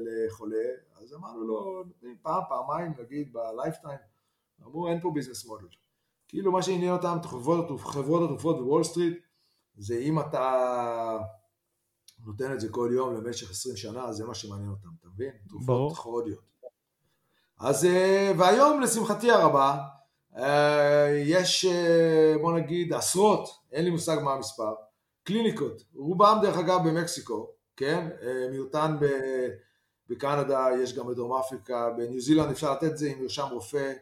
[0.05, 3.99] לחולה, אז אמרנו לו נותנים פעם פעמיים נגיד ב lifetime,
[4.63, 5.67] אמרו אין פה business model,
[6.27, 7.17] כאילו מה שעניין אותם
[7.77, 9.17] חברות התרופות בוול סטריט
[9.77, 11.17] זה אם אתה
[12.25, 15.31] נותן את זה כל יום למשך 20 שנה, זה מה שמעניין אותם, אתה מבין?
[15.49, 16.43] תרופות כרוניות.
[17.59, 19.77] אז, אה, והיום לשמחתי הרבה,
[20.37, 24.73] אה, יש אה, בוא נגיד עשרות, אין לי מושג מה המספר,
[25.23, 28.09] קליניקות, רובם דרך אגב במקסיקו, כן?
[28.51, 28.97] מיעוטן
[30.09, 33.93] בקנדה, יש גם בדרום אפריקה, בניו זילנד אפשר לתת את זה עם מרשם רופא,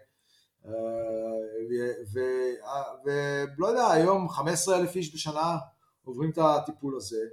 [3.03, 5.57] ולא יודע, היום 15 אלף איש בשנה
[6.03, 7.25] עוברים את הטיפול הזה,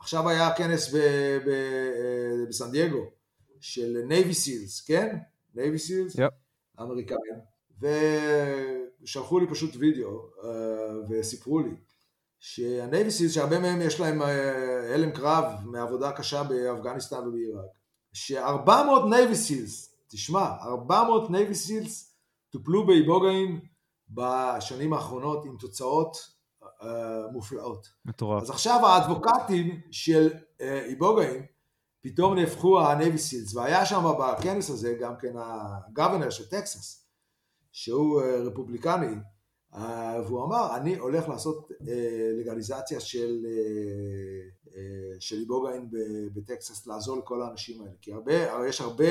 [0.00, 0.98] עכשיו היה כנס ב,
[1.46, 3.10] ב, אה, בסן דייגו
[3.60, 5.16] של Navy SEALs, כן?
[5.54, 6.20] Navy SEALs, yep.
[6.80, 7.34] אמריקאים,
[9.02, 10.30] ושלחו לי פשוט וידאו
[11.10, 11.74] וסיפרו לי
[12.38, 17.70] שה Navy SEALs, שהרבה מהם יש להם אה, הלם קרב מעבודה קשה באפגניסטן ובעיראק,
[18.12, 22.14] ש-400 Navy SEALs, תשמע, 400 Navy SEALs
[22.50, 23.60] טופלו באיבוגאין
[24.08, 26.16] בשנים האחרונות עם תוצאות
[26.62, 26.84] אה,
[27.32, 27.86] מופלאות.
[28.04, 28.42] מטורף.
[28.42, 31.42] אז עכשיו האדבוקטים של אה, איבוגאין
[32.00, 37.06] פתאום נהפכו ה Navy SEALs, והיה שם בכנס הזה גם כן ה governor של טקסס,
[37.72, 39.14] שהוא רפובליקני,
[39.72, 41.84] והוא אמר, אני הולך לעשות uh,
[42.40, 43.46] לגליזציה של,
[44.64, 44.76] uh,
[45.20, 45.90] של איבוגאים
[46.34, 49.04] בטקסס, לעזור לכל האנשים האלה, כי הרבה, יש הרבה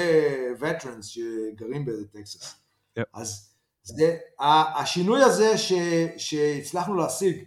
[0.60, 2.56] veterans שגרים בטקסס.
[3.00, 3.04] Yep.
[3.14, 4.18] אז זה,
[4.76, 5.74] השינוי הזה ש,
[6.18, 7.44] שהצלחנו להשיג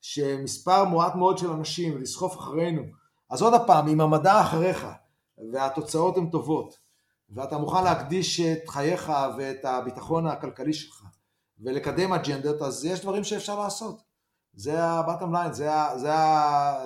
[0.00, 2.82] שמספר מועט מאוד של אנשים ולסחוף אחרינו,
[3.30, 4.86] אז עוד פעם, אם המדע אחריך
[5.52, 6.78] והתוצאות הן טובות
[7.30, 11.04] ואתה מוכן להקדיש את חייך ואת הביטחון הכלכלי שלך
[11.62, 14.02] ולקדם אג'נדות, אז יש דברים שאפשר לעשות.
[14.54, 16.10] זה ה-bottom line, זה, זה,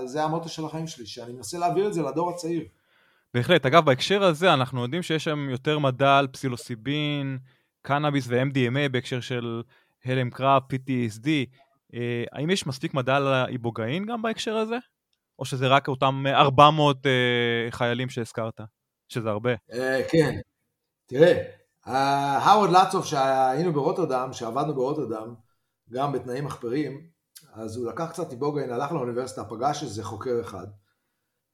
[0.05, 2.65] זה המוטו של החיים שלי, שאני מנסה להעביר את זה לדור הצעיר.
[3.35, 3.67] בהחלט.
[3.67, 7.39] אגב, בהקשר הזה אנחנו יודעים שיש שם יותר מדע על פסילוסיבין,
[7.83, 9.63] קנאביס ו-MDMA בהקשר של
[10.05, 11.29] הלם קרב, PTSD.
[11.95, 14.77] אה, האם יש מספיק מדע על האיבוגאין גם בהקשר הזה?
[15.39, 17.13] או שזה רק אותם 400 אה,
[17.71, 18.61] חיילים שהזכרת?
[19.09, 19.55] שזה הרבה.
[19.73, 20.41] אה, כן.
[21.07, 21.43] תראה,
[21.87, 25.35] האוורד לצוף שהיינו ברוטרדם, שעבדנו ברוטרדם,
[25.91, 27.07] גם בתנאים מחפרים,
[27.53, 30.67] אז הוא לקח קצת איבוגאין, הלך לאוניברסיטה, פגש איזה חוקר אחד,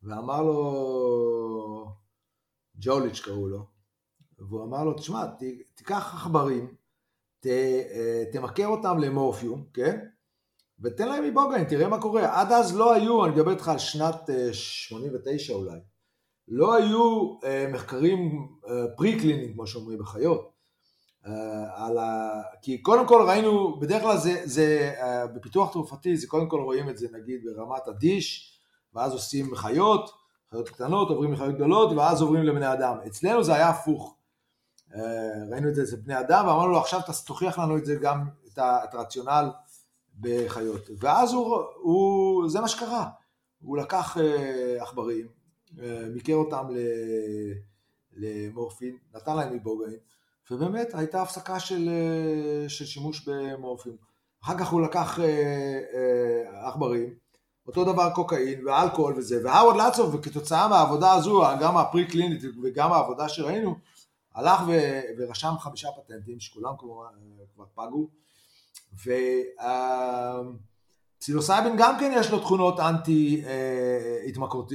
[0.03, 1.93] ואמר לו,
[2.77, 3.67] ג'וליץ' קראו לו,
[4.39, 5.25] והוא אמר לו, תשמע,
[5.75, 6.75] תיקח עכברים,
[8.33, 10.07] תמכר אותם למורפיום, כן?
[10.81, 12.41] ותן להם מבוגן, תראה מה קורה.
[12.41, 15.79] עד אז לא היו, אני מדבר איתך על שנת 89 אה, אולי,
[16.49, 18.49] לא היו אה, מחקרים
[18.97, 20.53] פרי אה, כמו שאומרים בחיות.
[21.75, 22.43] על ה...
[22.63, 24.95] כי קודם כל ראינו, בדרך כלל זה, זה
[25.35, 28.59] בפיתוח תרופתי, זה קודם כל רואים את זה נגיד ברמת הדיש,
[28.95, 30.11] ואז עושים חיות,
[30.51, 32.97] חיות קטנות, עוברים לחיות גדולות, ואז עוברים לבני אדם.
[33.07, 34.17] אצלנו זה היה הפוך.
[35.51, 38.25] ראינו את זה אצל בני אדם, ואמרנו לו עכשיו תוכיח לנו את זה גם,
[38.59, 39.51] את הרציונל
[40.21, 40.91] בחיות.
[41.01, 43.09] ואז הוא, הוא, זה מה שקרה,
[43.63, 45.42] הוא לקח אה, עכברים, אה,
[46.15, 46.67] מיקר אותם
[48.13, 49.97] למורפין, נתן להם מבוגאין,
[50.51, 53.97] ובאמת הייתה הפסקה של, אה, של שימוש במורפין.
[54.45, 55.19] אחר כך הוא לקח
[56.53, 57.15] עכברים,
[57.67, 63.29] אותו דבר קוקאין ואלכוהול וזה, והאוורד לצוב, וכתוצאה מהעבודה הזו, גם הפרי קלינית וגם העבודה
[63.29, 63.75] שראינו,
[64.35, 64.73] הלך ו,
[65.19, 67.09] ורשם חמישה פטנטים, שכולם כמובן
[67.55, 68.09] כבר פגו,
[71.23, 73.45] ופסילוסייבין גם כן יש לו תכונות אנטי
[74.29, 74.73] התמכרות,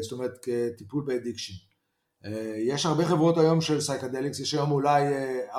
[0.00, 1.52] זאת אומרת כטיפול ב addiction.
[2.56, 5.04] יש הרבה חברות היום של psychedelics, יש היום אולי
[5.52, 5.56] 40-50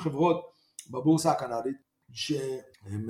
[0.00, 0.40] חברות
[0.90, 1.76] בבורסה הקנדית,
[2.12, 3.06] שהן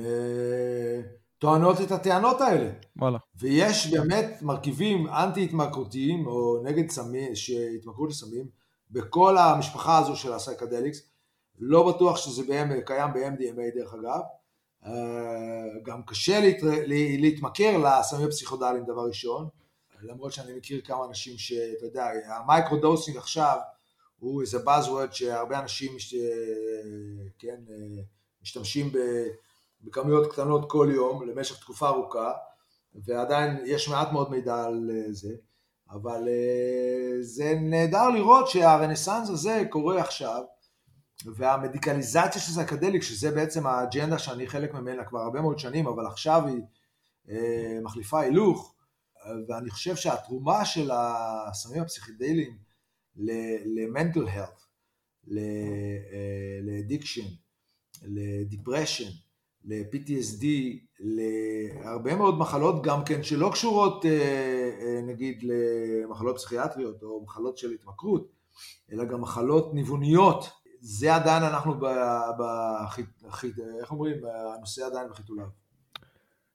[1.39, 2.71] טוענות את הטענות האלה.
[2.97, 3.19] וואלה.
[3.41, 8.47] ויש באמת מרכיבים אנטי התמכרותיים או נגד סמים, שהתמכרות לסמים,
[8.91, 10.99] בכל המשפחה הזו של ה psychedelics.
[11.59, 12.43] לא בטוח שזה
[12.87, 14.21] קיים ב-MDMA דרך אגב.
[14.87, 14.93] אה,
[15.83, 16.57] גם קשה להת...
[17.19, 19.49] להתמכר לסמים הפסיכודליים דבר ראשון,
[20.03, 23.59] למרות שאני מכיר כמה אנשים שאתה יודע, ה micro dosing עכשיו
[24.19, 26.15] הוא איזה buzzword שהרבה אנשים מש...
[27.39, 28.03] כן, אה,
[28.43, 28.99] משתמשים ב...
[29.85, 32.33] בכמויות קטנות כל יום למשך תקופה ארוכה,
[32.95, 35.35] ועדיין יש מעט מאוד מידע על אה, זה,
[35.91, 40.43] אבל אה, זה נהדר לראות שהרנסאנס הזה קורה עכשיו,
[41.27, 46.43] והמדיקליזציה של psychedelic, שזה בעצם האג'נדה שאני חלק ממנה כבר הרבה מאוד שנים, אבל עכשיו
[46.47, 46.63] היא
[47.29, 48.75] אה, מחליפה הילוך,
[49.49, 52.57] ואני חושב שהתרומה של הסמים הפסיכדליים
[53.65, 54.63] ל mental health,
[56.63, 57.29] ל addiction,
[58.03, 59.11] ל depression,
[59.65, 60.45] ל-PTSD,
[61.01, 64.11] להרבה מאוד מחלות גם כן שלא קשורות אה,
[64.81, 68.29] אה, נגיד למחלות פסיכיאטריות או מחלות של התמכרות,
[68.93, 70.62] אלא גם מחלות ניווניות.
[70.85, 71.87] זה עדיין אנחנו, ב,
[72.39, 72.43] ב,
[73.81, 74.17] איך אומרים,
[74.57, 75.47] הנושא עדיין בחיתוליו.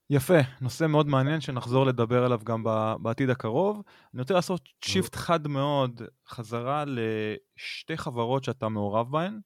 [0.09, 2.63] יפה, נושא מאוד מעניין שנחזור לדבר עליו גם
[3.01, 3.81] בעתיד הקרוב.
[4.13, 9.39] אני רוצה לעשות שיפט חד מאוד חזרה לשתי חברות שאתה מעורב בהן.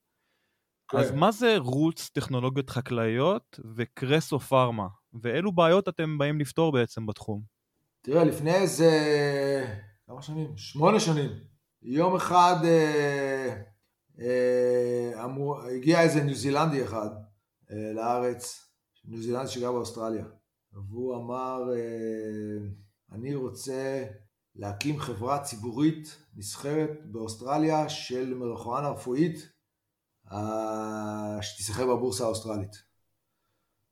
[0.94, 1.20] אז כן.
[1.20, 4.88] מה זה רוץ טכנולוגיות חקלאיות וקרסו פארמה?
[5.22, 7.42] ואילו בעיות אתם באים לפתור בעצם בתחום?
[8.02, 8.90] תראה, לפני איזה...
[10.08, 10.58] כמה שנים?
[10.58, 11.30] שמונה שנים.
[11.82, 13.62] יום אחד אה,
[14.22, 17.10] אה, אמור, הגיע איזה ניו זילנדי אחד
[17.72, 18.66] אה, לארץ,
[19.06, 20.26] ניו זילנדי שגר באוסטרליה,
[20.74, 22.68] והוא אמר, אה,
[23.12, 24.06] אני רוצה
[24.56, 29.36] להקים חברה ציבורית נסחרת באוסטרליה של מריחואנה רפואית
[31.42, 32.72] שתיסחר בבורסה האוסטרלית.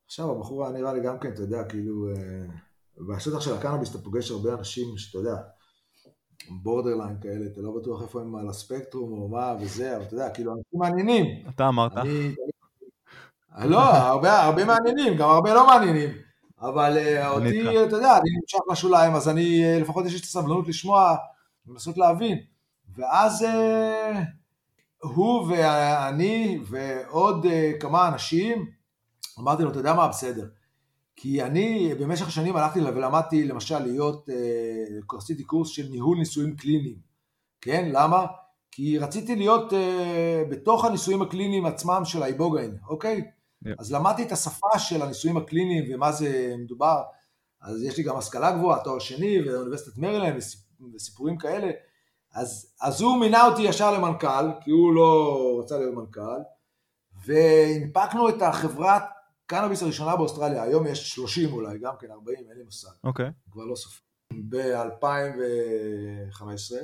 [0.05, 2.07] עכשיו הבחור היה נראה לי גם כן, אתה יודע, כאילו,
[3.07, 5.35] בשטח של הקנאביס אתה פוגש הרבה אנשים שאתה יודע,
[6.49, 10.29] borderline כאלה, אתה לא בטוח איפה הם על הספקטרום או מה וזה, אבל אתה יודע,
[10.29, 11.25] כאילו, אנשים מעניינים.
[11.55, 11.97] אתה אמרת.
[11.97, 12.35] אני...
[13.65, 16.09] לא, הרבה, הרבה מעניינים, גם הרבה לא מעניינים.
[16.61, 20.23] אבל אה, אותי, אתה יודע, אני נמשך לשוליים, אז אני, אה, לפחות יש לי את
[20.23, 21.15] הסבלנות לשמוע,
[21.67, 22.37] לנסות להבין.
[22.95, 23.45] ואז
[25.01, 28.65] הוא ואני ועוד אה, כמה אנשים,
[29.39, 30.45] אמרתי לו, אתה יודע מה, בסדר.
[31.21, 36.95] כי אני במשך השנים הלכתי ולמדתי למשל להיות, אה, עשיתי קורס של ניהול ניסויים קליניים,
[37.61, 37.89] כן?
[37.91, 38.25] למה?
[38.71, 43.21] כי רציתי להיות אה, בתוך הניסויים הקליניים עצמם של האיבוגאין, אוקיי?
[43.65, 43.69] Yeah.
[43.79, 47.01] אז למדתי את השפה של הניסויים הקליניים ומה זה מדובר,
[47.61, 50.43] אז יש לי גם השכלה גבוהה, תואר שני ואוניברסיטת מרילנד
[50.95, 51.71] וסיפורים כאלה,
[52.33, 56.41] אז, אז הוא מינה אותי ישר למנכ"ל, כי הוא לא רצה להיות מנכ"ל,
[57.25, 59.03] והנפקנו את החברת
[59.49, 62.89] קנאביס הראשונה באוסטרליה, היום יש 30 אולי, גם כן 40, אין לי מושג.
[63.03, 63.25] אוקיי.
[63.25, 63.51] Okay.
[63.51, 63.99] כבר לא סופר.
[64.49, 66.75] ב-2015,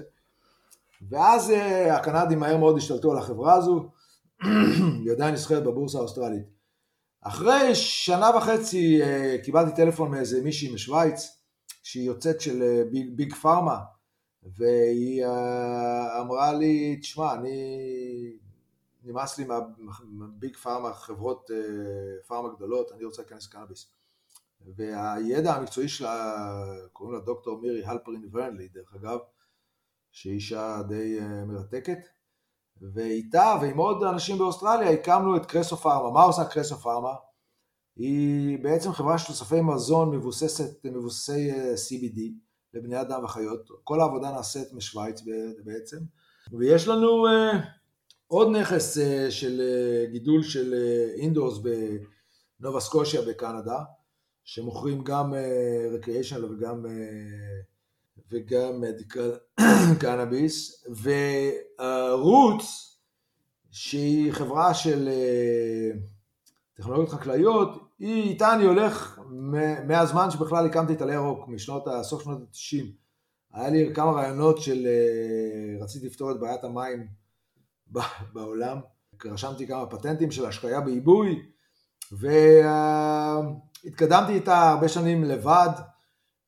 [1.09, 3.89] ואז אה, הקנדים מהר מאוד השתלטו על החברה הזו,
[5.03, 6.45] היא עדיין נסחרת בבורסה האוסטרלית.
[7.21, 11.39] אחרי שנה וחצי אה, קיבלתי טלפון מאיזה מישהי משוויץ,
[11.83, 13.77] שהיא יוצאת של אה, ביג, ביג פארמה,
[14.43, 15.25] והיא
[16.21, 17.77] אמרה לי, תשמע, אני,
[19.05, 19.45] נמאס לי
[20.07, 23.91] מהביג פארמה, חברות אה, פארמה גדולות, אני רוצה להיכנס לקנאביס.
[24.75, 26.35] והידע המקצועי שלה,
[26.93, 29.19] קוראים לה דוקטור מירי הלפרין ורנלי, דרך אגב,
[30.11, 31.99] שהיא אישה די אה, מרתקת,
[32.93, 36.11] ואיתה ועם עוד אנשים באוסטרליה הקמנו את קרסו פארמה.
[36.11, 37.13] מה עושה קרסו פארמה?
[37.95, 42.19] היא בעצם חברה של תוספי מזון מבוססת, מבוססי CBD,
[42.73, 43.69] לבני אדם וחיות.
[43.83, 45.21] כל העבודה נעשית משוויץ
[45.63, 45.97] בעצם.
[46.59, 47.25] ויש לנו
[48.27, 50.73] עוד נכס uh, של uh, גידול של
[51.17, 51.57] אינדורס
[52.59, 53.79] בנובה סקושיה בקנדה,
[54.43, 55.33] שמוכרים גם
[55.93, 56.85] רקריאיישנל וגם,
[58.31, 59.31] וגם מדיקל
[60.01, 62.97] קנאביס, ורוץ,
[63.71, 65.09] שהיא חברה של
[66.77, 69.19] טכנולוגיות חקלאיות, היא, איתה אני הולך
[69.87, 72.85] מהזמן שבכלל הקמתי את עלי ירוק, משנות, סוף שנות ה-90.
[73.53, 77.07] היה לי כמה רעיונות של, אה, רציתי לפתור את בעיית המים
[78.33, 78.77] בעולם.
[79.25, 81.45] רשמתי כמה פטנטים של השקיה בעיבוי,
[83.83, 85.69] והתקדמתי איתה הרבה שנים לבד,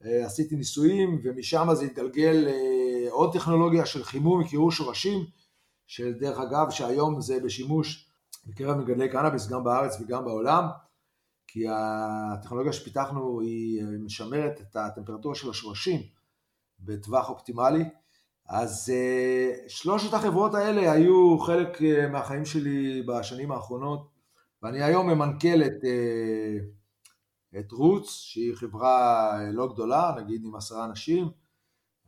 [0.05, 5.25] אה, עשיתי ניסויים ומשם זה התגלגל לעוד טכנולוגיה של חימום וקירור שורשים,
[5.87, 8.11] שדרך אגב שהיום זה בשימוש
[8.45, 10.63] בקרב מגדלי קנאביס גם בארץ וגם בעולם,
[11.47, 16.01] כי הטכנולוגיה שפיתחנו היא משמרת את הטמפרטורה של השורשים
[16.79, 17.83] בטווח אופטימלי,
[18.47, 18.93] אז
[19.67, 21.81] שלושת החברות האלה היו חלק
[22.11, 24.07] מהחיים שלי בשנים האחרונות,
[24.63, 25.83] ואני היום ממנכ"ל את
[27.59, 31.29] את רוץ, שהיא חברה אה, לא גדולה, נגיד עם עשרה אנשים,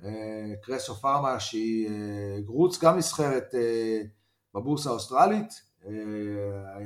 [0.04, 3.56] אה, קרסו פארמה שהיא אה, רוץ גם נסחרת
[4.56, 5.70] בבורסה האוסטרלית,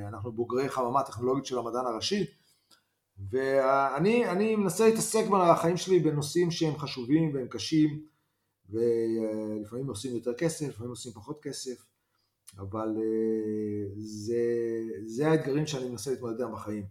[0.08, 2.26] אנחנו בוגרי חממה טכנולוגית של המדען הראשי,
[3.30, 8.04] ואני מנסה להתעסק בחיים שלי בנושאים שהם חשובים והם קשים,
[8.70, 11.86] ולפעמים עושים יותר כסף, לפעמים עושים פחות כסף,
[12.58, 12.98] אבל
[13.96, 14.44] זה,
[15.06, 16.86] זה האתגרים שאני מנסה להתמודד בחיים.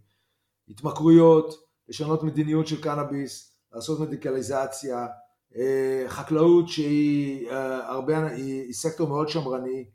[0.69, 5.07] התמכרויות, לשנות מדיניות של קנאביס, לעשות מדיקליזציה,
[5.55, 9.85] אה, חקלאות שהיא אה, הרבה, היא, היא סקטור מאוד שמרני,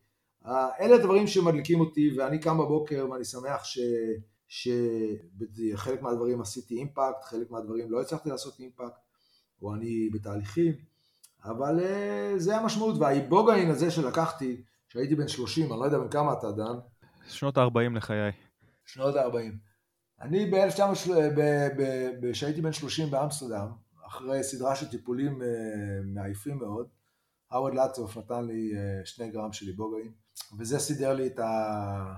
[0.47, 3.79] אה, אלה הדברים שמדליקים אותי ואני קם בבוקר ואני שמח ש,
[4.49, 8.99] שחלק מהדברים עשיתי אימפקט, חלק מהדברים לא הצלחתי לעשות אימפקט,
[9.63, 10.73] או אני בתהליכים,
[11.45, 11.81] אבל
[12.37, 16.79] זה המשמעות, והאיבוגאין הזה שלקחתי, שהייתי בן 30, אני לא יודע בן כמה אתה דן.
[17.29, 18.33] שנות ה-40 לחיי.
[18.87, 19.55] שנות ה-40.
[20.21, 23.69] אני ב כשהייתי בן 30 באמסטרדם,
[24.07, 25.49] אחרי סדרה של טיפולים אה,
[26.05, 26.87] מעייפים מאוד,
[27.51, 30.13] האוורד לטוף נתן לי אה, שני גרם של איבוגאין,
[30.59, 32.15] וזה סידר לי את, ה...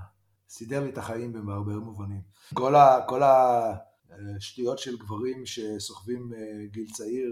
[0.49, 2.23] סידר לי את החיים בהרבה מובנים.
[2.55, 2.99] כל, ה...
[3.09, 7.31] כל השטויות של גברים שסוחבים אה, גיל צעיר,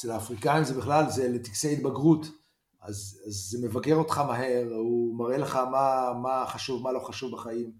[0.00, 2.26] אצל האפריקאים זה בכלל, זה לטקסי התבגרות,
[2.80, 7.32] אז, אז זה מבקר אותך מהר, הוא מראה לך מה, מה חשוב, מה לא חשוב
[7.32, 7.72] בחיים.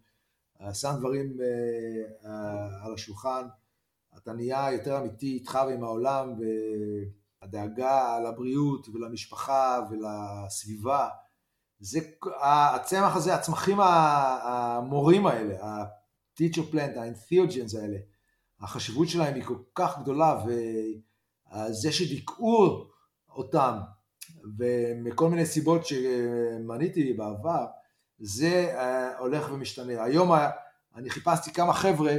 [0.73, 3.47] שם דברים אה, אה, על השולחן,
[4.17, 6.35] אתה נהיה יותר אמיתי איתך ועם העולם,
[7.43, 11.09] והדאגה לבריאות ולמשפחה ולסביבה,
[11.79, 12.01] זה,
[12.43, 17.99] הצמח הזה, הצמחים המורים האלה, ה-teacher plant, ה-entheogens האלה,
[18.61, 20.45] החשיבות שלהם היא כל כך גדולה,
[21.53, 22.85] וזה שדיכאו
[23.37, 23.79] אותם,
[24.59, 27.67] ומכל מיני סיבות שמניתי בעבר,
[28.19, 30.05] זה uh, הולך ומשתנה.
[30.05, 30.31] היום
[30.95, 32.17] אני חיפשתי כמה חבר'ה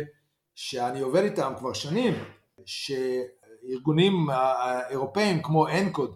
[0.55, 2.13] שאני עובד איתם כבר שנים,
[2.65, 6.11] שארגונים אה, אירופאים כמו ENCOD,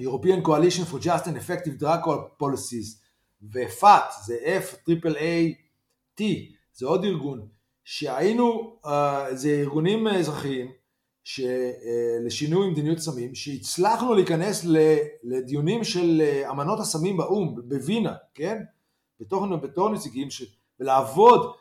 [0.00, 2.06] European Coalition for Just and Effective Drug
[2.42, 3.06] Policies,
[3.42, 6.22] ו-FAT, זה F-A-A-T,
[6.72, 7.48] זה עוד ארגון,
[7.84, 8.76] שהיינו,
[9.32, 10.72] זה ארגונים אזרחיים,
[12.24, 14.64] לשינוי מדיניות סמים, שהצלחנו להיכנס
[15.22, 18.62] לדיונים של אמנות הסמים באו"ם, בווינה, כן?
[19.20, 20.42] בתור, בתור נציגים, ש...
[20.80, 21.52] ולעבוד,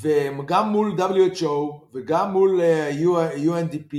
[0.00, 1.46] וגם מול WHO
[1.94, 2.90] וגם מול אה,
[3.36, 3.94] UNDP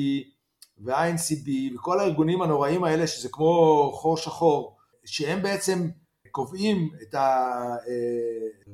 [0.80, 5.89] ו-INCB וכל הארגונים הנוראים האלה שזה כמו חור שחור, שהם בעצם
[6.32, 7.15] קובעים את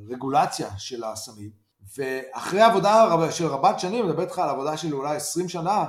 [0.10, 1.50] הרגולציה של הסמים,
[1.98, 5.86] ואחרי עבודה של רבת שנים, אני מדבר איתך על עבודה של אולי 20 שנה,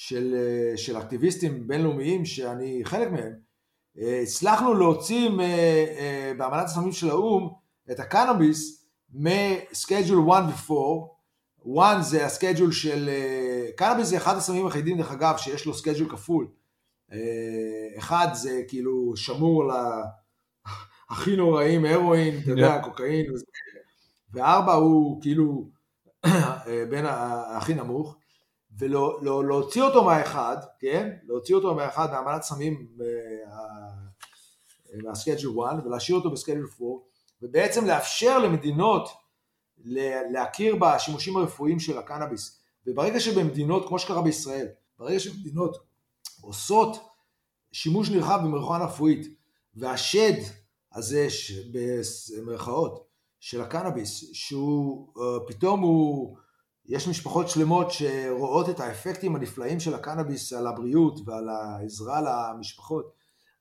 [0.00, 3.32] של, אה, של אקטיביסטים בינלאומיים שאני חלק מהם,
[3.98, 5.30] אה, הצלחנו להוציא
[6.38, 7.48] באמנת הסמים של האו"ם
[7.90, 14.36] את הקנאביס מ schedule 1 ו-4, 1 זה ה schedule של, אה, קנאביס זה אחד
[14.36, 16.48] הסמים היחידים דרך אגב שיש לו schedule כפול,
[17.12, 17.18] אה,
[17.98, 19.72] אחד זה כאילו שמור ל...
[21.10, 23.26] הכי נוראים, הרואין, אתה יודע, קוקאין,
[24.32, 25.68] וארבע הוא כאילו
[26.90, 28.16] בין הכי נמוך,
[28.78, 31.16] ולהוציא אותו מהאחד, כן?
[31.26, 32.86] להוציא אותו מהאחד מהאמנת סמים
[35.02, 36.86] מהסקייג'ל 1 ולהשאיר אותו בסקייג'ל 4
[37.42, 39.08] ובעצם לאפשר למדינות
[40.32, 42.60] להכיר בשימושים הרפואיים של הקנאביס.
[42.86, 44.66] וברגע שבמדינות, כמו שקרה בישראל,
[44.98, 45.76] ברגע שמדינות
[46.40, 47.08] עושות
[47.72, 49.26] שימוש נרחב במריחואנה רפואית,
[49.74, 50.32] והשד
[50.94, 51.28] הזה,
[52.36, 53.08] במרכאות,
[53.40, 56.36] של הקנאביס, שהוא אה, פתאום הוא,
[56.88, 62.20] יש משפחות שלמות שרואות את האפקטים הנפלאים של הקנאביס על הבריאות ועל העזרה
[62.52, 63.12] למשפחות,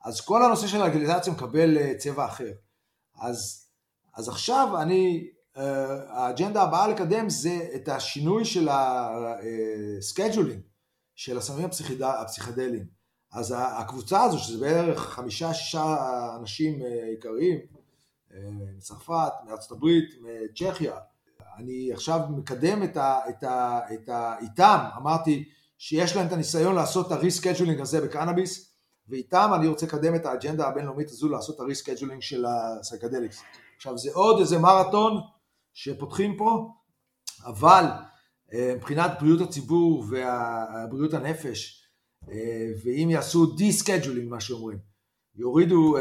[0.05, 2.51] אז כל הנושא של הלגליזציה מקבל אה, צבע אחר.
[3.21, 3.67] אז,
[4.15, 10.62] אז עכשיו אני, אה, האג'נדה הבאה לקדם זה את השינוי של ה scheduling
[11.15, 11.69] של הסמים
[12.01, 12.86] הפסיכדליים.
[13.32, 15.95] אז הקבוצה הזו, שזה בערך חמישה, שישה
[16.39, 17.59] אנשים עיקריים,
[18.78, 20.97] מצרפת, מארצות הברית, מצ'כיה,
[21.58, 26.76] אני עכשיו מקדם את ה, את ה, את ה, איתם, אמרתי שיש להם את הניסיון
[26.76, 28.74] לעשות את ה rescheduling הזה בקנאביס,
[29.08, 33.41] ואיתם אני רוצה לקדם את האג'נדה הבינלאומית הזו לעשות את ה rescheduling של ה psychedelics.
[33.76, 35.22] עכשיו זה עוד איזה מרתון
[35.74, 36.70] שפותחים פה,
[37.45, 37.86] אבל
[38.53, 41.88] אה, מבחינת בריאות הציבור ובריאות הנפש,
[42.32, 44.78] אה, ואם יעשו de-scheduling, מה שאומרים,
[45.36, 45.95] יורידו,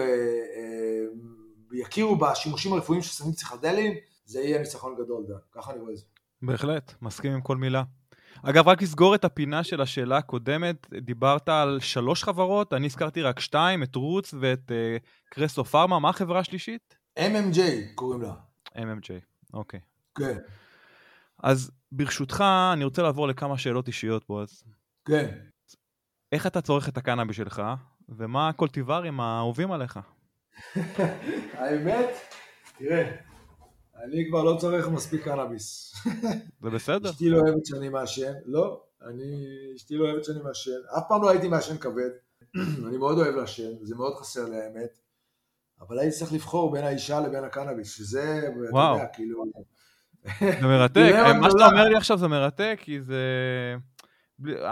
[1.71, 3.95] ויכירו בשימושים הרפואיים של סמים פסיכדליים,
[4.27, 5.35] זה יהיה ניצחון גדול, דן.
[5.53, 6.05] ככה אני רואה את זה.
[6.43, 7.83] בהחלט, מסכים עם כל מילה.
[8.43, 13.41] אגב, רק לסגור את הפינה של השאלה הקודמת, דיברת על שלוש חברות, אני הזכרתי רק
[13.41, 16.97] שתיים, את רוץ ואת אה, קרסו פארמה, מה החברה השלישית?
[17.19, 17.61] MMJ
[17.95, 18.35] קוראים לה.
[18.69, 19.11] MMJ,
[19.55, 19.81] אוקיי.
[20.15, 20.39] כן.
[21.43, 24.65] אז ברשותך, אני רוצה לעבור לכמה שאלות אישיות פה, אז...
[25.05, 25.39] כן.
[26.33, 27.63] איך אתה צורך את הקנאבי שלך,
[28.09, 30.01] ומה הקולטיברים האהובים עליך?
[31.59, 32.09] האמת,
[32.79, 33.13] תראה,
[34.05, 35.95] אני כבר לא צורך מספיק קנאביס.
[36.63, 37.11] זה בסדר.
[37.11, 41.31] אשתי לא אוהבת שאני מעשן, לא, אני, אשתי לא אוהבת שאני מעשן, אף פעם לא
[41.31, 42.11] הייתי מעשן כבד,
[42.89, 44.99] אני מאוד אוהב לעשן, זה מאוד חסר לי האמת,
[45.81, 48.95] אבל הייתי צריך לבחור בין האישה לבין הקנאביס, שזה, וואו.
[48.95, 49.45] אתה יודע, כאילו...
[50.41, 53.23] זה מרתק, מה שאתה אומר לי עכשיו זה מרתק, כי זה...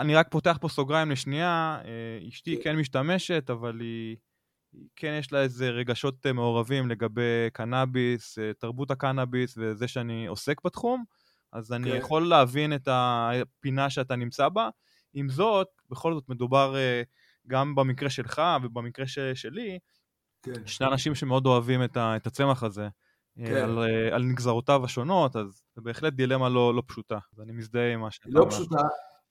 [0.00, 4.16] אני רק פותח פה סוגריים לשנייה, אה, אשתי כן משתמשת, אבל היא...
[4.96, 10.64] כן יש לה איזה רגשות אה, מעורבים לגבי קנאביס, אה, תרבות הקנאביס וזה שאני עוסק
[10.64, 11.04] בתחום,
[11.52, 11.96] אז אני כן.
[11.96, 14.68] יכול להבין את הפינה שאתה נמצא בה.
[15.14, 17.02] עם זאת, בכל זאת מדובר אה,
[17.46, 19.78] גם במקרה שלך ובמקרה שלי,
[20.42, 20.66] כן.
[20.66, 22.88] שני אנשים שמאוד אוהבים את, ה, את הצמח הזה.
[23.36, 23.54] כן.
[23.54, 23.78] על,
[24.12, 28.10] על נגזרותיו השונות, אז זה בהחלט דילמה לא, לא פשוטה, אז אני מזדהה עם מה
[28.10, 28.50] שאתה לא אומר.
[28.50, 28.82] לא פשוטה,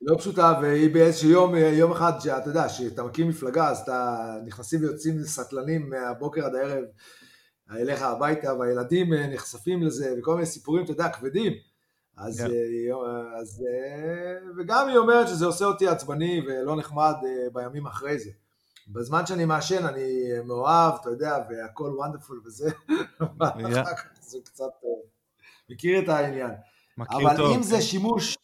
[0.05, 4.81] לא פשוטה, והיא באיזשהו יום, יום אחד, שאתה יודע, כשאתה מקים מפלגה, אז אתה נכנסים
[4.81, 6.83] ויוצאים סטלנים מהבוקר עד הערב
[7.71, 11.53] אליך הביתה, והילדים אה, נחשפים לזה, וכל מיני סיפורים, אתה יודע, כבדים.
[12.17, 12.43] אז, yeah.
[12.43, 17.15] אה, אז, אה, וגם היא אומרת שזה עושה אותי עצבני ולא נחמד
[17.53, 18.29] בימים אחרי זה.
[18.87, 22.69] בזמן שאני מעשן אני מאוהב, אתה יודע, והכל וונדפול וזה,
[23.41, 23.89] yeah.
[24.21, 24.65] זה קצת,
[25.69, 26.51] מכיר את העניין.
[26.99, 27.55] אבל טוב.
[27.55, 28.37] אם זה שימוש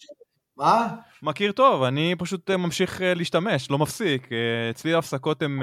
[0.59, 0.95] מה?
[1.23, 4.31] מכיר טוב, אני פשוט אה, ממשיך אה, להשתמש, לא מפסיק.
[4.31, 5.59] אה, אצלי ההפסקות הן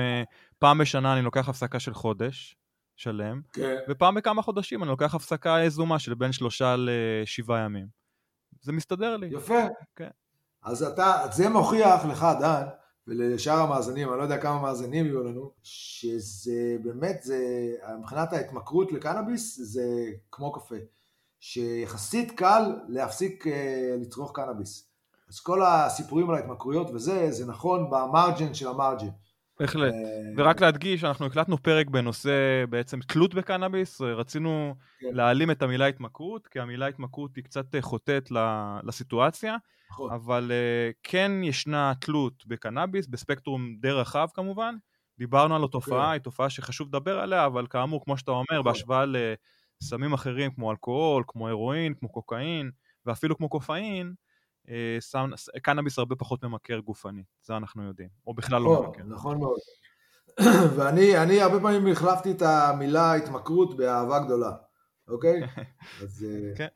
[0.59, 2.57] פעם בשנה אני לוקח הפסקה של חודש
[2.97, 3.77] שלם, כן.
[3.89, 7.87] ופעם בכמה חודשים אני לוקח הפסקה יזומה של בין שלושה לשבעה ימים.
[8.61, 9.27] זה מסתדר לי.
[9.33, 9.61] יפה.
[9.97, 10.09] כן.
[10.63, 12.63] אז אתה, זה מוכיח לך, דן,
[13.07, 17.39] ולשאר המאזינים, אני לא יודע כמה מאזינים יהיו לנו, שזה באמת, זה,
[17.99, 20.77] מבחינת ההתמכרות לקנאביס, זה כמו קפה.
[21.41, 23.45] שיחסית קל להפסיק
[24.01, 24.86] לצרוך קנאביס.
[25.29, 29.09] אז כל הסיפורים על ההתמכרויות וזה, זה נכון במרג'ן של המרג'ן.
[29.61, 29.93] בהחלט.
[29.93, 35.07] אה, ורק להדגיש, אנחנו הקלטנו פרק בנושא בעצם תלות בקנאביס, רצינו כן.
[35.13, 38.31] להעלים את המילה התמכרות, כי המילה התמכרות היא קצת חוטאת
[38.83, 39.57] לסיטואציה,
[39.91, 40.13] נכון.
[40.13, 44.75] אבל אה, כן ישנה תלות בקנאביס, בספקטרום די רחב כמובן.
[45.19, 46.13] דיברנו על התופעה, כן.
[46.13, 48.63] היא תופעה שחשוב לדבר עליה, אבל כאמור, כמו שאתה אומר, נכון.
[48.65, 49.05] בהשוואה
[49.83, 52.71] לסמים אחרים כמו אלכוהול, כמו הרואין, כמו קוקאין,
[53.07, 54.15] ואפילו כמו קופאין,
[54.69, 59.03] אה, סאונד, קנאביס הרבה פחות ממכר גופני, זה אנחנו יודעים, או בכלל לא ממכר.
[59.03, 59.59] נכון מאוד.
[60.77, 64.53] ואני הרבה פעמים החלפתי את המילה התמכרות באהבה גדולה,
[65.09, 65.41] אוקיי?
[66.03, 66.27] אז...
[66.29, 66.69] אה, כן.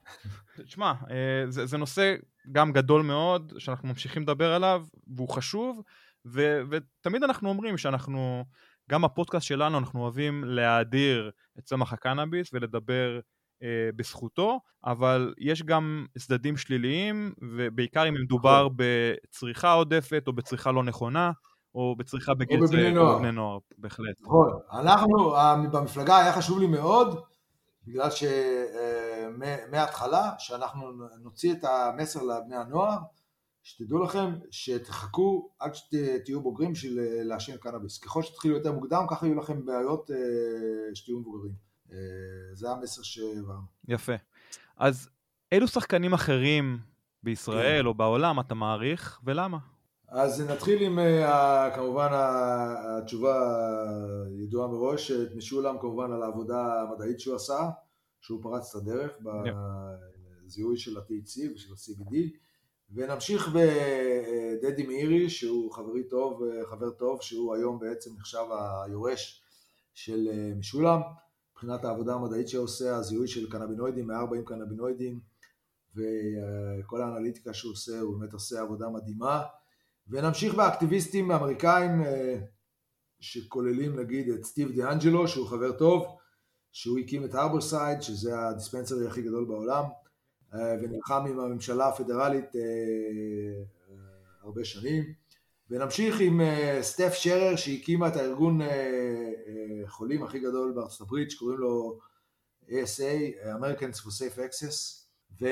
[0.64, 2.14] תשמע, אה, זה, זה נושא
[2.53, 4.84] גם גדול מאוד, שאנחנו ממשיכים לדבר עליו,
[5.16, 5.82] והוא חשוב,
[6.26, 8.45] ו, ותמיד אנחנו אומרים שאנחנו,
[8.91, 13.20] גם הפודקאסט שלנו, אנחנו אוהבים להאדיר את צמח הקנאביס ולדבר
[13.97, 18.77] בזכותו, אבל יש גם צדדים שליליים, ובעיקר אם מדובר נכון.
[18.77, 21.33] בצריכה עודפת או בצריכה לא נכונה,
[21.75, 24.21] או בצריכה בגיל צעיר, או בבני נוער, בהחלט.
[24.21, 24.51] נכון.
[24.73, 25.35] אנחנו,
[25.73, 27.21] במפלגה היה חשוב לי מאוד,
[27.87, 28.09] בגלל
[29.71, 30.93] שמההתחלה, אה, שאנחנו
[31.23, 32.99] נוציא את המסר לבני הנוער,
[33.63, 37.99] שתדעו לכם שתחכו עד שתהיו בוגרים בשביל אה, לעשן קנאביס.
[37.99, 40.11] ככל שתתחילו יותר מוקדם, ככה יהיו לכם בעיות
[40.95, 41.70] שתהיו מבוגרים.
[41.93, 41.99] אה,
[42.55, 43.66] זה המסר שהעברנו.
[43.88, 44.12] יפה.
[44.76, 45.11] אז
[45.53, 46.78] אילו שחקנים אחרים
[47.22, 47.86] בישראל כן.
[47.86, 49.59] או בעולם אתה מעריך, ולמה?
[50.09, 53.34] אז נתחיל עם uh, כמובן התשובה
[54.38, 57.70] הידועה מראש, את משולם כמובן על העבודה המדעית שהוא עשה,
[58.20, 59.11] שהוא פרץ את הדרך
[60.47, 62.16] בזיהוי של ה-THC ושל ה-CBD,
[62.95, 68.45] ונמשיך בדדי מאירי שהוא חברי טוב, חבר טוב, שהוא היום בעצם נחשב
[68.84, 69.43] היורש
[69.95, 71.01] של אה, משולם.
[71.63, 75.21] מבחינת העבודה המדעית שעושה, הזיהוי של קנבינואידים, 140 קנבינואידים,
[75.95, 79.43] וכל האנליטיקה שהוא עושה, הוא באמת עושה עבודה מדהימה.
[80.09, 82.39] ונמשיך באקטיביסטים האמריקאים, אה,
[83.21, 86.07] שכוללים נגיד את סטיב דיאנג'לו, שהוא חבר טוב,
[86.73, 89.85] שהוא הקים את הרברסייד, שזה הדיספנסרי הכי גדול בעולם,
[90.55, 93.63] אה, ונלחם עם הממשלה הפדרלית אה,
[94.43, 95.05] הרבה שנים.
[95.71, 101.31] ונמשיך עם uh, סטף שרר שהקימה את הארגון uh, uh, חולים הכי גדול בארצות הברית
[101.31, 101.99] שקוראים לו
[102.68, 105.01] ASA, Americans for Safe Access,
[105.41, 105.47] ו,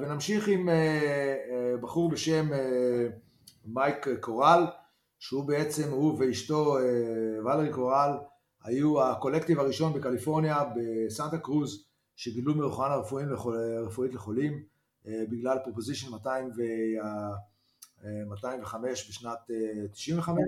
[0.00, 0.68] ונמשיך עם
[1.80, 2.48] בחור בשם
[3.64, 4.66] מייק קורל,
[5.18, 6.76] שהוא בעצם, הוא ואשתו
[7.44, 8.10] ולרי קורל,
[8.64, 11.86] היו הקולקטיב הראשון בקליפורניה בסנטה קרוז
[12.16, 12.96] שגידלו מרוחנה
[13.86, 14.62] רפואית לחולים
[15.04, 16.12] בגלל פרופוזישן
[18.28, 19.38] 205 בשנת
[19.92, 20.38] 95.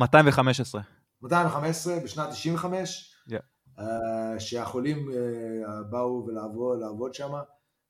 [0.00, 0.80] 215.
[1.22, 3.34] 215 בשנת 95, yeah.
[3.78, 3.82] uh,
[4.38, 5.12] שהחולים uh,
[5.90, 7.32] באו ולעבוד, לעבוד שם,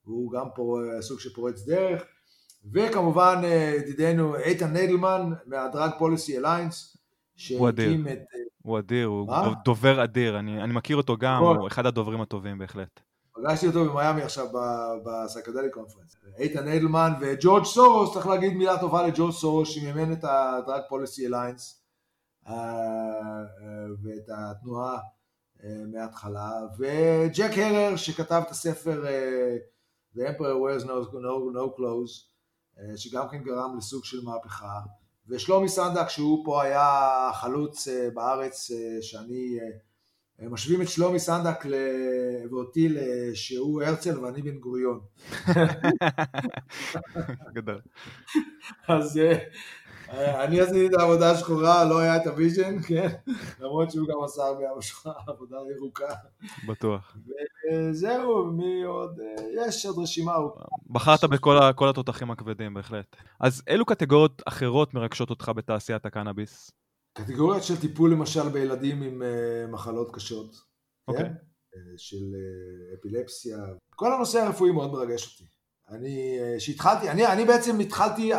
[0.06, 2.02] והוא גם פור, סוג של פורץ דרך,
[2.72, 3.42] וכמובן
[3.78, 6.96] ידידנו איתן נדלמן מה Drug Policy Alliance,
[7.36, 8.18] שהקים את...
[8.62, 9.52] הוא אדיר, הוא מה?
[9.64, 11.56] דובר אדיר, אני, אני מכיר אותו גם, נכון.
[11.56, 13.00] הוא אחד הדוברים הטובים בהחלט.
[13.36, 14.46] פגשתי אותו במיאמי עכשיו
[15.04, 16.16] ב psychedelic conference.
[16.38, 21.26] איתן נדלמן וג'ורג' סורוס, צריך להגיד מילה טובה לג'ורג' סורוס, שמימן את ה Drug Policy
[21.26, 21.86] Alliance.
[22.48, 24.98] אה, אה, ואת התנועה
[25.64, 29.04] אה, מההתחלה, וג'ק הרר שכתב את הספר
[30.14, 32.26] The Emperor Wears No, no, no Clothes,
[32.96, 34.80] שגם כן גרם לסוג של מהפכה,
[35.28, 38.70] ושלומי סנדק שהוא פה היה חלוץ בארץ
[39.00, 39.58] שאני
[40.42, 41.64] משווים את שלומי סנדק
[42.50, 42.88] ואותי
[43.34, 45.00] שהוא הרצל ואני בן גוריון.
[47.54, 47.80] גדול.
[48.88, 49.20] אז
[50.10, 53.08] אני עשיתי את העבודה השחורה, לא היה את ה vision, כן?
[53.60, 54.64] למרות שהוא גם עשה הרבה
[55.26, 56.14] עבודה ירוקה.
[56.68, 57.16] בטוח.
[57.72, 59.18] וזהו, מי עוד?
[59.66, 60.32] יש עוד רשימה.
[60.90, 63.16] בחרת בכל התותחים הכבדים, בהחלט.
[63.40, 66.70] אז אילו קטגוריות אחרות מרגשות אותך בתעשיית הקנאביס?
[67.16, 70.56] קטגוריות של טיפול למשל בילדים עם אה, מחלות קשות.
[71.08, 71.24] אוקיי.
[71.24, 71.32] כן?
[71.74, 73.58] אה, של אה, אפילפסיה.
[73.90, 75.50] כל הנושא הרפואי מאוד מרגש אותי.
[75.88, 78.30] אני, שהתחלתי, אני, אני בעצם התחלתי,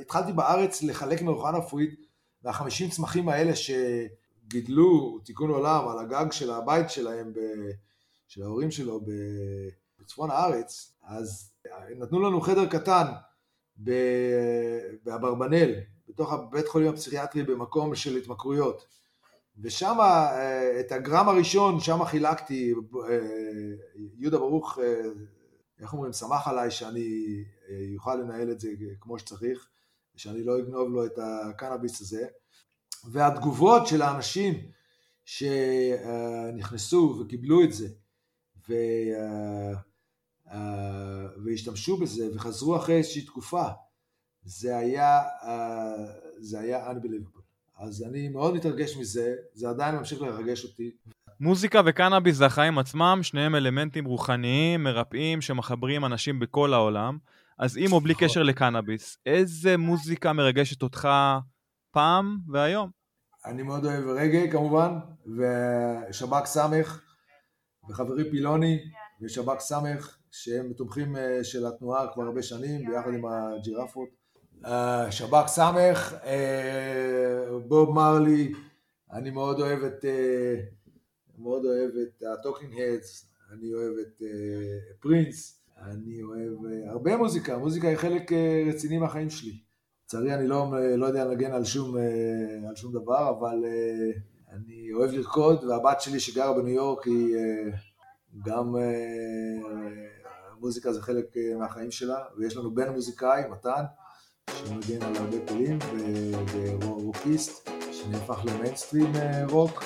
[0.00, 2.06] התחלתי בארץ לחלק מרוחנה רפואית
[2.42, 7.38] מהחמישים צמחים האלה שגידלו תיקון עולם על הגג של הבית שלהם, ב,
[8.28, 9.00] של ההורים שלו
[10.00, 11.52] בצפון הארץ, אז
[11.98, 13.06] נתנו לנו חדר קטן
[15.04, 15.70] באברבנל,
[16.08, 18.86] בתוך הבית חולים הפסיכיאטרי במקום של התמכרויות.
[19.58, 23.18] ושם אה, את הגרם הראשון, שם חילקתי, אה,
[24.18, 24.78] יהודה ברוך
[25.80, 27.44] איך אומרים, שמח עליי שאני
[27.96, 28.68] אוכל אה, לנהל את זה
[29.00, 29.68] כמו שצריך,
[30.14, 32.26] ושאני לא אגנוב לו את הקנאביס הזה.
[33.10, 34.54] והתגובות של האנשים
[35.24, 37.88] שנכנסו וקיבלו את זה,
[38.68, 38.72] ו...
[39.14, 39.72] אה,
[40.52, 43.64] אה, והשתמשו בזה וחזרו אחרי איזושהי תקופה,
[44.46, 45.22] זה היה,
[46.38, 47.40] זה היה unbelievable.
[47.78, 50.90] אז אני מאוד מתרגש מזה, זה עדיין ממשיך לרגש אותי.
[51.40, 57.18] מוזיקה וקנאביס זה החיים עצמם, שניהם אלמנטים רוחניים, מרפאים, שמחברים אנשים בכל העולם.
[57.58, 58.28] אז עם או בלי נכון.
[58.28, 61.08] קשר לקנאביס, איזה מוזיקה מרגשת אותך
[61.90, 62.90] פעם והיום?
[63.44, 67.00] אני מאוד אוהב רגע כמובן, ושב"כ סמך,
[67.88, 68.78] וחברי פילוני,
[69.22, 74.25] ושב"כ סמך, שהם תומכים אה, של התנועה כבר הרבה שנים, ביחד עם הג'ירפות.
[74.64, 78.52] אה, שב"כ סמך, אה, בוב מרלי,
[79.12, 80.04] אני מאוד אוהב את
[81.38, 84.22] מאוד אוהב את ה-Talking Heads, אני אוהב את
[85.00, 86.52] פרינס, אני אוהב
[86.88, 88.32] הרבה מוזיקה, מוזיקה היא חלק
[88.68, 89.58] רציני מהחיים שלי.
[90.04, 91.96] לצערי אני לא, לא יודע לנגן על שום,
[92.68, 93.64] על שום דבר, אבל
[94.52, 97.36] אני אוהב לרקוד, והבת שלי שגרה בניו יורק היא
[98.44, 98.74] גם
[100.60, 103.84] מוזיקה זה חלק מהחיים שלה, ויש לנו בן מוזיקאי, מתן,
[104.50, 105.78] שמנגן על הרבה כלים,
[106.80, 109.12] ורוקיסט, שנהפך למיינסטרים
[109.50, 109.84] רוק.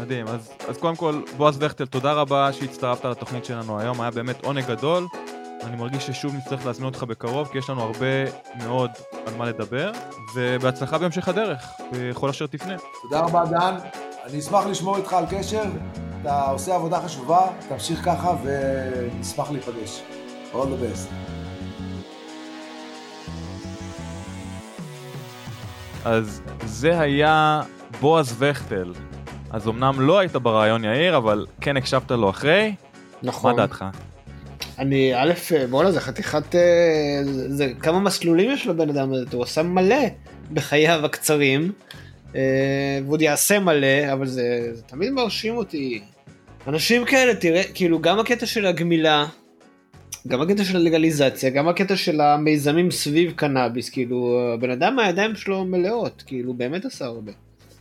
[0.00, 4.44] מדהים, אז, אז קודם כל, בועז וכטל, תודה רבה שהצטרפת לתוכנית שלנו היום, היה באמת
[4.44, 5.06] עונג גדול.
[5.62, 8.06] אני מרגיש ששוב נצטרך להזמין אותך בקרוב, כי יש לנו הרבה
[8.64, 8.90] מאוד
[9.26, 9.92] על מה לדבר,
[10.34, 12.76] ובהצלחה בהמשך הדרך, בכל אשר תפנה.
[13.02, 13.74] תודה רבה, דן.
[14.24, 15.64] אני אשמח לשמור איתך על קשר,
[16.20, 20.02] אתה עושה עבודה חשובה, תמשיך ככה ונשמח להיפגש.
[20.52, 21.31] All the best.
[26.04, 27.62] אז זה היה
[28.00, 28.92] בועז וכטל,
[29.50, 32.74] אז אמנם לא היית ברעיון יאיר, אבל כן הקשבת לו אחרי.
[33.22, 33.50] נכון.
[33.50, 33.84] מה דעתך?
[34.78, 35.32] אני, א',
[35.70, 40.04] בואנה זה חתיכת, אה, זה כמה מסלולים יש לבן אדם הזה, הוא עושה מלא
[40.52, 41.72] בחייו הקצרים,
[42.36, 46.02] אה, ועוד יעשה מלא, אבל זה, זה תמיד מרשים אותי.
[46.66, 49.26] אנשים כאלה, תראה, כאילו גם הקטע של הגמילה,
[50.28, 55.64] גם הקטע של הלגליזציה, גם הקטע של המיזמים סביב קנאביס, כאילו, הבן אדם הידיים שלו
[55.64, 57.32] מלאות, כאילו, באמת עשה הרבה.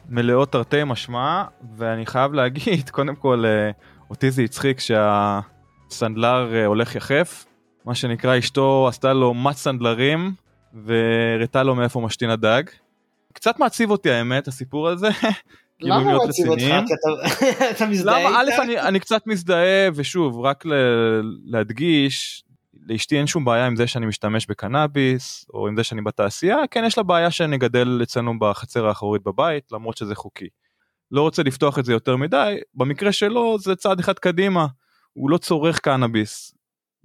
[0.09, 1.43] מלאות תרתי משמע,
[1.77, 3.71] ואני חייב להגיד, קודם כל, אה,
[4.09, 7.45] אותי זה הצחיק שהסנדלר אה, הולך יחף,
[7.85, 10.33] מה שנקרא אשתו עשתה לו מט סנדלרים
[10.73, 12.63] והראתה לו מאיפה משתין הדג.
[13.33, 15.09] קצת מעציב אותי האמת הסיפור הזה,
[15.81, 16.61] למה להיות הוא מעציב אותך?
[16.61, 16.85] רציניים.
[16.87, 18.41] כי אתה- אתה מזדהה למה?
[18.41, 18.63] א', איתה?
[18.63, 20.73] אני, אני קצת מזדהה, ושוב, רק ל,
[21.45, 22.43] להדגיש,
[22.87, 26.83] לאשתי אין שום בעיה עם זה שאני משתמש בקנאביס, או עם זה שאני בתעשייה, כן
[26.85, 30.47] יש לה בעיה שנגדל אצלנו בחצר האחורית בבית, למרות שזה חוקי.
[31.11, 34.67] לא רוצה לפתוח את זה יותר מדי, במקרה שלו זה צעד אחד קדימה,
[35.13, 36.53] הוא לא צורך קנאביס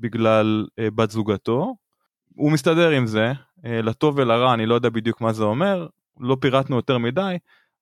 [0.00, 1.74] בגלל אה, בת זוגתו,
[2.34, 3.32] הוא מסתדר עם זה,
[3.66, 5.86] אה, לטוב ולרע, אני לא יודע בדיוק מה זה אומר,
[6.20, 7.36] לא פירטנו יותר מדי,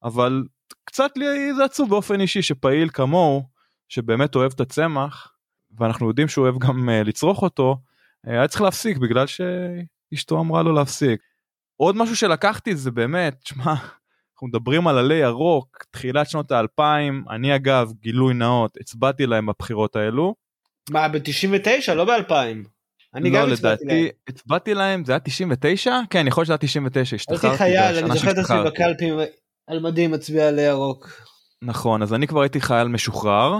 [0.04, 0.44] אבל
[0.84, 3.42] קצת לי זה עצוב באופן אישי שפעיל כמוהו,
[3.88, 5.32] שבאמת אוהב את הצמח,
[5.78, 7.76] ואנחנו יודעים שהוא אוהב גם uh, לצרוך אותו,
[8.26, 11.20] uh, היה צריך להפסיק בגלל שאשתו אמרה לו להפסיק.
[11.76, 13.74] עוד משהו שלקחתי זה באמת, שמע,
[14.34, 19.96] אנחנו מדברים על עלי ירוק, תחילת שנות האלפיים, אני אגב, גילוי נאות, הצבעתי להם בבחירות
[19.96, 20.34] האלו.
[20.90, 21.94] מה, ב-99?
[21.94, 22.68] לא ב-2000.
[23.14, 23.96] אני לא, גם הצבעתי להם.
[23.96, 26.00] לדעתי, הצבעתי להם, זה היה 99?
[26.10, 27.46] כן, יכול להיות שזה היה 99, השתחררתי.
[27.46, 28.64] הייתי חייל, אני זוכר את עצמי.
[28.64, 29.10] בקלפי
[29.66, 31.08] על מדים מצביע על ירוק.
[31.62, 33.58] נכון, אז אני כבר הייתי חייל משוחרר,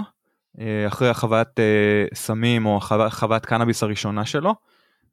[0.59, 2.79] אה, אחרי החוויית אה, סמים או
[3.09, 4.55] חוויית קנאביס הראשונה שלו,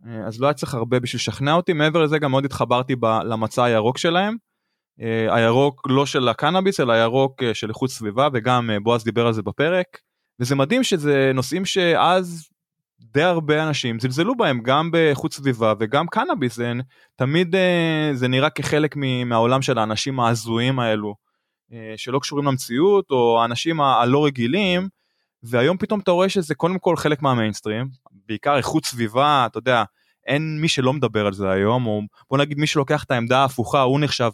[0.07, 3.64] אה, אז לא היה צריך הרבה בשביל לשכנע אותי, מעבר לזה גם מאוד התחברתי למצע
[3.64, 4.36] הירוק שלהם,
[5.28, 9.86] הירוק לא של הקנאביס אלא הירוק של איכות סביבה וגם בועז דיבר על זה בפרק,
[10.40, 12.49] וזה מדהים שזה נושאים שאז
[13.03, 16.72] די הרבה אנשים זלזלו בהם גם באיכות סביבה וגם קנאביס, זה
[17.16, 18.96] תמיד אה, זה נראה כחלק
[19.26, 21.14] מהעולם של האנשים ההזויים האלו.
[21.72, 24.88] אה, שלא קשורים למציאות או האנשים הלא רגילים
[25.42, 27.88] והיום פתאום אתה רואה שזה קודם כל חלק מהמיינסטרים
[28.28, 29.84] בעיקר איכות סביבה אתה יודע
[30.26, 33.80] אין מי שלא מדבר על זה היום או בוא נגיד מי שלוקח את העמדה ההפוכה
[33.80, 34.30] הוא נחשב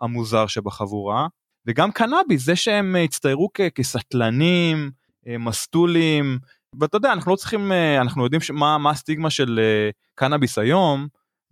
[0.00, 1.26] המוזר שבחבורה
[1.66, 4.90] וגם קנאביס זה שהם הצטיירו כסטלנים
[5.28, 6.38] אה, מסטולים
[6.80, 11.06] ואתה יודע אנחנו לא צריכים אה, אנחנו יודעים שמה מה הסטיגמה של אה, קנאביס היום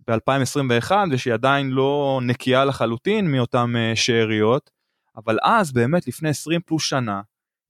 [0.07, 4.69] ב-2021 ושהיא עדיין לא נקייה לחלוטין מאותן אה, שאריות.
[5.17, 7.21] אבל אז באמת לפני 20 פלוס שנה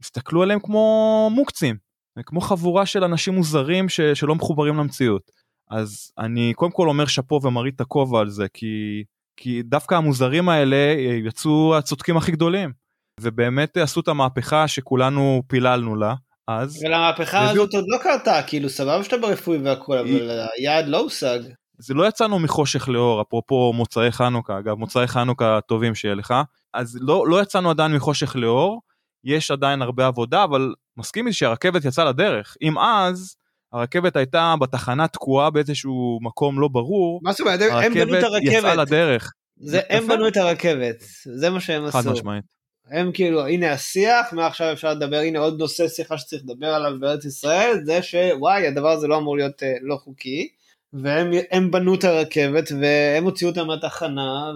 [0.02, 1.86] הסתכלו עליהם כמו מוקצים
[2.26, 5.32] כמו חבורה של אנשים מוזרים ש, שלא מחוברים למציאות.
[5.70, 9.04] אז אני קודם כל אומר שאפו ומרעיד את הכובע על זה כי
[9.38, 12.72] כי דווקא המוזרים האלה יצאו הצודקים הכי גדולים
[13.20, 16.16] ובאמת עשו את המהפכה שכולנו פיללנו לה
[16.48, 20.98] אז אבל המהפכה הזאת עוד לא קרתה, כאילו סבבה שאתה ברפואי והכל, אבל היעד לא
[21.00, 21.40] הושג.
[21.78, 26.34] זה לא יצאנו מחושך לאור אפרופו מוצאי חנוכה אגב מוצאי חנוכה טובים שיהיה לך
[26.74, 28.82] אז לא לא יצאנו עדיין מחושך לאור
[29.24, 33.36] יש עדיין הרבה עבודה אבל מסכים איתי שהרכבת יצאה לדרך אם אז
[33.74, 38.42] הרכבת הייתה בתחנה תקועה באיזשהו מקום לא ברור מה זאת אומרת, הם- בנו את הרכבת
[38.44, 38.88] יצאה הרכבת.
[38.88, 40.08] לדרך זה- הם.
[40.08, 40.96] בנו את הרכבת,
[41.36, 42.12] זה מה שהם חד עשו.
[42.12, 42.55] משמעית
[42.88, 47.26] הם כאילו, הנה השיח, מעכשיו אפשר לדבר, הנה עוד נושא שיחה שצריך לדבר עליו בארץ
[47.26, 50.50] ישראל, זה שוואי, הדבר הזה לא אמור להיות אה, לא חוקי,
[50.94, 54.52] והם הם בנו את הרכבת, והם הוציאו אותה מהתחנה,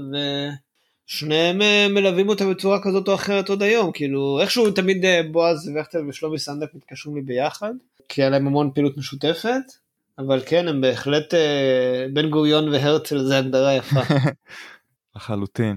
[1.07, 5.71] ושניהם אה, מלווים אותה בצורה כזאת או אחרת עוד היום, כאילו, איכשהו תמיד אה, בועז
[5.75, 7.73] וכטל ושלומי סנדק מתקשרים לי ביחד,
[8.09, 9.61] כי היה להם המון פעילות משותפת,
[10.19, 13.99] אבל כן, הם בהחלט, אה, בן גוריון והרצל זה הגדרה יפה.
[15.15, 15.75] לחלוטין.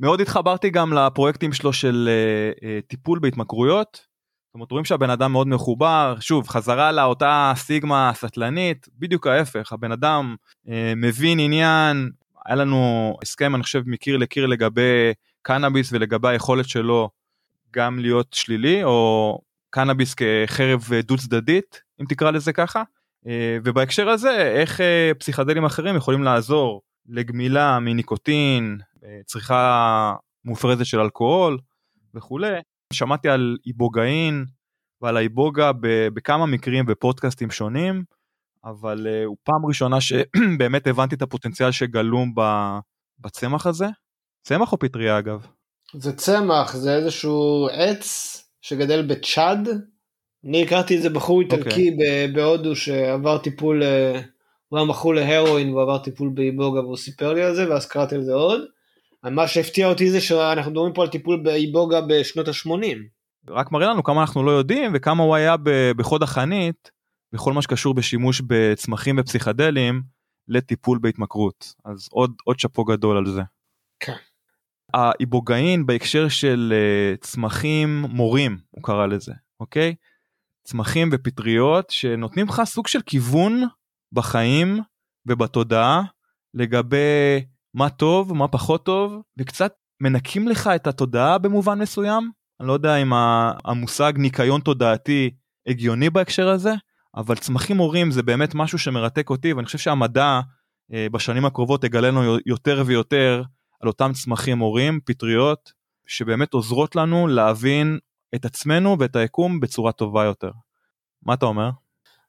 [0.00, 4.10] מאוד התחברתי גם לפרויקטים שלו של אה, אה, טיפול בהתמכרויות.
[4.50, 9.92] זאת אומרת רואים שהבן אדם מאוד מחובר שוב חזרה לאותה סיגמה סטלנית בדיוק ההפך הבן
[9.92, 10.36] אדם
[10.68, 12.10] אה, מבין עניין
[12.46, 17.10] היה לנו הסכם אני חושב מקיר לקיר לגבי קנאביס ולגבי היכולת שלו
[17.72, 19.38] גם להיות שלילי או
[19.70, 22.82] קנאביס כחרב דו צדדית אם תקרא לזה ככה
[23.26, 28.78] אה, ובהקשר הזה איך אה, פסיכדלים אחרים יכולים לעזור לגמילה מניקוטין
[29.26, 31.58] צריכה מופרזת של אלכוהול
[32.14, 32.48] וכולי.
[32.92, 34.44] שמעתי על איבוגאין
[35.00, 35.70] ועל האיבוגה
[36.14, 38.04] בכמה מקרים בפודקאסטים שונים
[38.64, 42.34] אבל uh, הוא פעם ראשונה שבאמת הבנתי את הפוטנציאל שגלום
[43.18, 43.86] בצמח הזה.
[44.42, 45.46] צמח או פטריה אגב?
[45.94, 49.68] זה צמח, זה איזשהו עץ שגדל בצ'אד.
[50.44, 54.20] אני הכרתי איזה בחור איטלקי ב- בהודו שעבר טיפול, אה,
[54.68, 58.22] הוא היה מכור להרואין ועבר טיפול באיבוגה והוא סיפר לי על זה ואז קראתי על
[58.22, 58.60] זה עוד.
[59.24, 62.96] מה שהפתיע אותי זה שאנחנו מדברים פה על טיפול באיבוגה בשנות ה-80.
[63.48, 65.54] רק מראה לנו כמה אנחנו לא יודעים וכמה הוא היה
[65.96, 66.90] בחוד החנית
[67.32, 70.02] בכל מה שקשור בשימוש בצמחים ופסיכדלים
[70.48, 73.42] לטיפול בהתמכרות אז עוד עוד שאפו גדול על זה.
[74.00, 74.16] כן.
[74.94, 79.94] האיבוגאין בהקשר של uh, צמחים מורים הוא קרא לזה אוקיי
[80.64, 83.62] צמחים ופטריות שנותנים לך סוג של כיוון
[84.12, 84.80] בחיים
[85.26, 86.02] ובתודעה
[86.54, 87.44] לגבי
[87.74, 92.96] מה טוב מה פחות טוב וקצת מנקים לך את התודעה במובן מסוים אני לא יודע
[92.96, 93.12] אם
[93.64, 95.30] המושג ניקיון תודעתי
[95.66, 96.74] הגיוני בהקשר הזה
[97.16, 100.40] אבל צמחים מורים זה באמת משהו שמרתק אותי ואני חושב שהמדע
[100.92, 103.42] אה, בשנים הקרובות יגלה לנו יותר ויותר
[103.80, 105.72] על אותם צמחים מורים פטריות
[106.06, 107.98] שבאמת עוזרות לנו להבין
[108.34, 110.50] את עצמנו ואת היקום בצורה טובה יותר.
[111.22, 111.70] מה אתה אומר?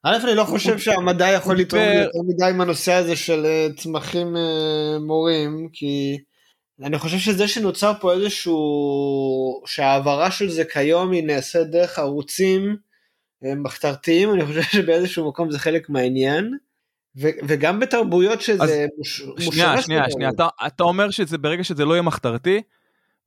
[0.04, 4.36] א', אני לא חושב שהמדע יכול לתרום יותר מדי עם הנושא הזה של אה, צמחים
[4.36, 6.18] אה, מורים, כי
[6.82, 12.76] אני חושב שזה שנוצר פה איזשהו, שההעברה של זה כיום היא נעשית דרך ערוצים
[13.44, 16.50] אה, מחתרתיים, אני חושב שבאיזשהו מקום זה חלק מהעניין,
[17.20, 20.10] ו- וגם בתרבויות שזה מוש- שנייה, מושרש שנייה.
[20.10, 22.62] שנייה, אתה, אתה אומר שזה ברגע שזה לא יהיה מחתרתי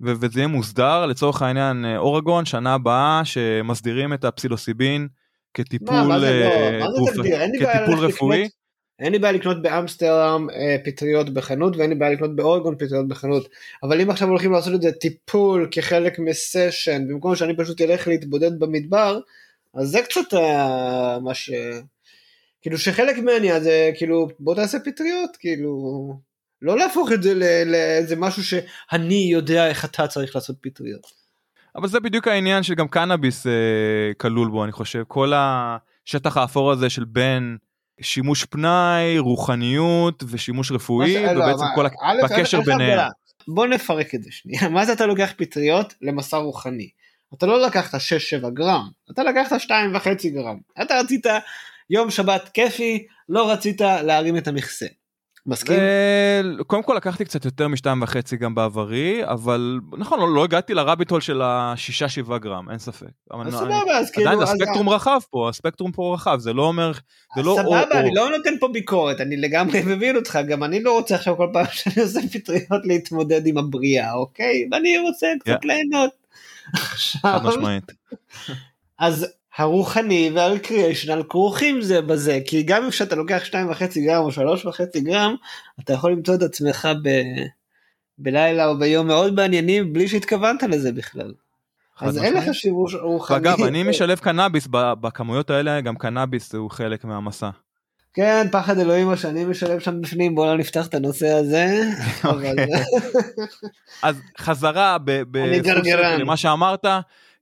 [0.01, 5.07] ו- וזה יהיה מוסדר, לצורך העניין אורגון, שנה הבאה, שמסדירים את הפסילוסיבין
[5.55, 5.95] כטיפול,
[7.99, 8.47] רפואי.
[8.99, 13.49] אין לי בעיה לקנות באמסטרדם אה, פטריות בחנות ואין לי בעיה לקנות באורגון פטריות בחנות
[13.83, 18.59] אבל אם עכשיו הולכים לעשות את זה טיפול כחלק מסשן במקום שאני פשוט אלך להתבודד
[18.59, 19.19] במדבר
[19.73, 21.51] אז זה קצת אה, מה ש...
[22.61, 26.13] כאילו שחלק מהעניין זה כאילו בוא תעשה פטריות כאילו
[26.61, 27.33] לא להפוך את זה
[27.65, 31.24] לאיזה משהו שאני יודע איך אתה צריך לעשות פטריות.
[31.75, 33.51] אבל זה בדיוק העניין שגם קנאביס אה,
[34.17, 35.03] כלול בו, אני חושב.
[35.07, 37.57] כל השטח האפור הזה של בין
[38.01, 42.89] שימוש פנאי, רוחניות ושימוש רפואי, זה- לא, ובעצם מה, כל א', הקשר איך ביניהם.
[42.89, 43.09] ההבדלה?
[43.47, 46.89] בוא נפרק את זה שנייה, מה זה אתה לוקח פטריות למסע רוחני?
[47.33, 47.99] אתה לא לקחת
[48.45, 49.69] 6-7 גרם, אתה לקחת 2.5
[50.33, 50.57] גרם.
[50.81, 51.25] אתה רצית
[51.89, 54.85] יום שבת כיפי, לא רצית להרים את המכסה.
[55.47, 55.79] מסכים?
[56.67, 61.11] קודם כל לקחתי קצת יותר משתיים וחצי גם בעברי, אבל נכון, לא, לא הגעתי לרביט
[61.11, 63.07] הול של השישה שבעה גרם, אין ספק.
[63.31, 64.29] אז סבבה, אז כאילו...
[64.29, 66.91] עדיין הספקטרום רחב פה, הספקטרום פה רחב, זה לא אומר,
[67.35, 68.09] זה לא סבבה, אני.
[68.13, 71.65] לא נותן פה ביקורת, אני לגמרי מבין אותך, גם אני לא רוצה עכשיו כל פעם
[71.71, 74.67] שאני עושה פטריות להתמודד עם הבריאה, אוקיי?
[74.71, 76.11] ואני רוצה קצת ליהנות.
[77.21, 77.91] חד משמעית.
[78.99, 79.27] אז
[79.57, 83.55] הרוחני והרקריאיישנל כרוכים זה בזה, כי גם אם כשאתה לוקח 2.5
[84.05, 85.35] גרם או 3.5 גרם,
[85.79, 87.09] אתה יכול למצוא את עצמך ב...
[88.17, 91.33] בלילה או ביום מאוד מעניינים בלי שהתכוונת לזה בכלל.
[92.01, 92.33] אז אין.
[92.33, 93.37] לך שימוש רוחני.
[93.37, 97.49] ואגב, אני משלב קנאביס בכמויות האלה, גם קנאביס הוא חלק מהמסע.
[98.13, 101.81] כן, פחד אלוהים מה שאני משלב שם בפנים, בוא לא נפתח את הנושא הזה.
[102.23, 102.55] אבל-
[104.03, 106.19] אז חזרה ב- אני גרגרן.
[106.21, 106.85] למה שאמרת,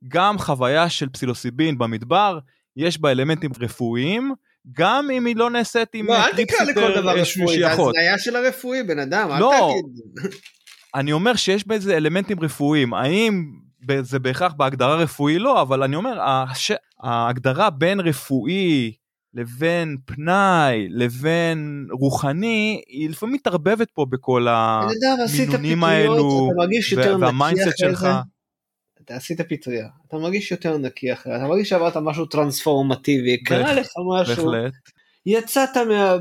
[0.07, 2.39] גם חוויה של פסילוסיבין במדבר,
[2.77, 4.33] יש בה אלמנטים רפואיים,
[4.71, 7.71] גם אם היא לא נעשית עם לא, אל תקרא לכל דבר רפואי, זה.
[7.71, 9.71] הזניה של הרפואי, בן אדם, אל לא.
[9.71, 10.23] תגיד.
[10.95, 13.45] אני אומר שיש בזה אלמנטים רפואיים, האם
[14.01, 15.39] זה בהכרח בהגדרה רפואי?
[15.39, 16.71] לא, אבל אני אומר, הש...
[17.03, 18.93] ההגדרה בין רפואי
[19.33, 26.49] לבין פנאי לבין רוחני, היא לפעמים מתערבבת פה בכל המינונים האלו,
[27.19, 28.07] וה mindset שלך.
[29.05, 33.87] אתה עשית פטריה, אתה מרגיש יותר נקי אחרי, אתה מרגיש שעברת משהו טרנספורמטיבי, קרה לך
[34.21, 34.73] משהו, בהחלט.
[35.25, 36.15] יצאת מה-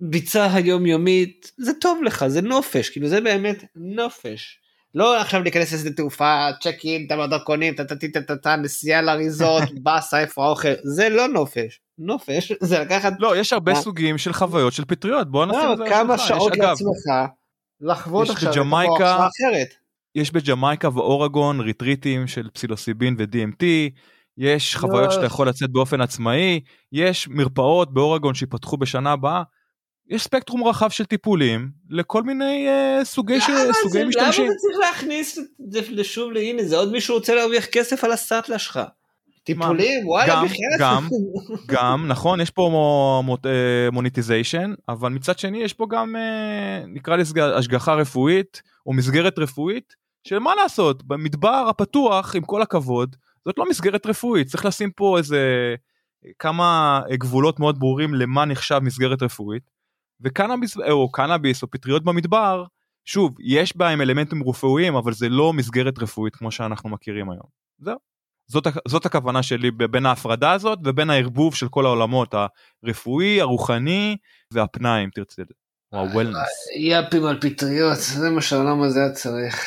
[0.00, 4.58] מהביצה היומיומית, זה טוב לך, זה נופש, כאילו זה באמת נופש.
[4.94, 9.02] לא עכשיו להיכנס לשדה תעופה, check in, אתה בדרכונים, טה טה טה טה טה, נסיעה
[9.02, 11.80] לאריזות, באסה, איפה האוכל, זה לא נופש.
[11.98, 13.74] נופש זה לקחת לא, יש הרבה?
[13.74, 16.14] סוגים של חוויות של פטריות, בוא נשים לא, את זה כמה.
[16.14, 16.88] יש, שעות לעצמך
[17.80, 19.74] לחוות יש עכשיו את בג'מייקה- אחרת.
[20.14, 23.64] יש בג'מייקה ואורגון ריטריטים של פסילוסיבין ו-DMT,
[24.38, 25.10] יש חוויות לא.
[25.10, 26.60] שאתה יכול לצאת באופן עצמאי,
[26.92, 29.42] יש מרפאות באורגון שיפתחו בשנה הבאה,
[30.10, 33.48] יש ספקטרום רחב של טיפולים לכל מיני אה, סוגי, ש...
[33.48, 34.44] למה סוגי זה- משתמשים.
[34.44, 38.12] למה אתה צריך להכניס את זה לשוב להנה זה עוד מישהו רוצה להרוויח כסף על
[38.12, 38.80] הסאטלה שלך.
[39.44, 40.80] טיפולים וואלה גם- בחייאת.
[40.80, 41.08] גם.
[41.74, 43.22] גם, נכון, יש פה
[43.92, 49.94] monetization, אבל מצד שני יש פה גם, אה, נקרא לזה השגחה רפואית, או מסגרת רפואית,
[50.24, 55.18] של מה לעשות, במדבר הפתוח, עם כל הכבוד, זאת לא מסגרת רפואית, צריך לשים פה
[55.18, 55.74] איזה
[56.38, 59.62] כמה גבולות מאוד ברורים למה נחשב מסגרת רפואית,
[60.20, 62.64] וקנאביס, או קנאביס, או פטריות במדבר,
[63.04, 67.46] שוב, יש בהם אלמנטים רפואיים, אבל זה לא מסגרת רפואית כמו שאנחנו מכירים היום.
[67.78, 67.96] זהו.
[68.46, 72.34] זאת, זאת הכוונה שלי בין ההפרדה הזאת ובין הערבוב של כל העולמות
[72.84, 74.16] הרפואי, הרוחני
[74.50, 75.42] והפנאי אם תרצה,
[75.92, 76.78] או ה-wellness.
[76.78, 79.64] יאפים על פטריות זה מה שהעולם הזה היה צריך.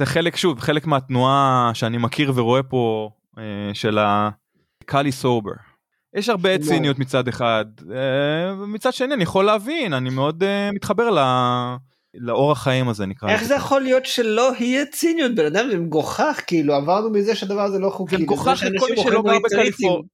[0.00, 3.44] זה חלק, שוב, חלק מהתנועה שאני מכיר ורואה פה אה,
[3.74, 5.50] של הקאלי סובר.
[6.14, 6.62] יש הרבה לא.
[6.62, 11.18] ציניות מצד אחד, אה, ומצד שני אני יכול להבין, אני מאוד אה, מתחבר ל...
[12.14, 13.44] לאורח חיים הזה נקרא איך.
[13.44, 17.78] זה יכול להיות שלא יהיה ציניות בן אדם זה מגוחך כאילו עברנו מזה שהדבר הזה
[17.78, 18.16] לא חוקי.
[18.16, 19.38] זה מגוחך לכל מי שלא גר.
[19.44, 20.08] בקליפורניה.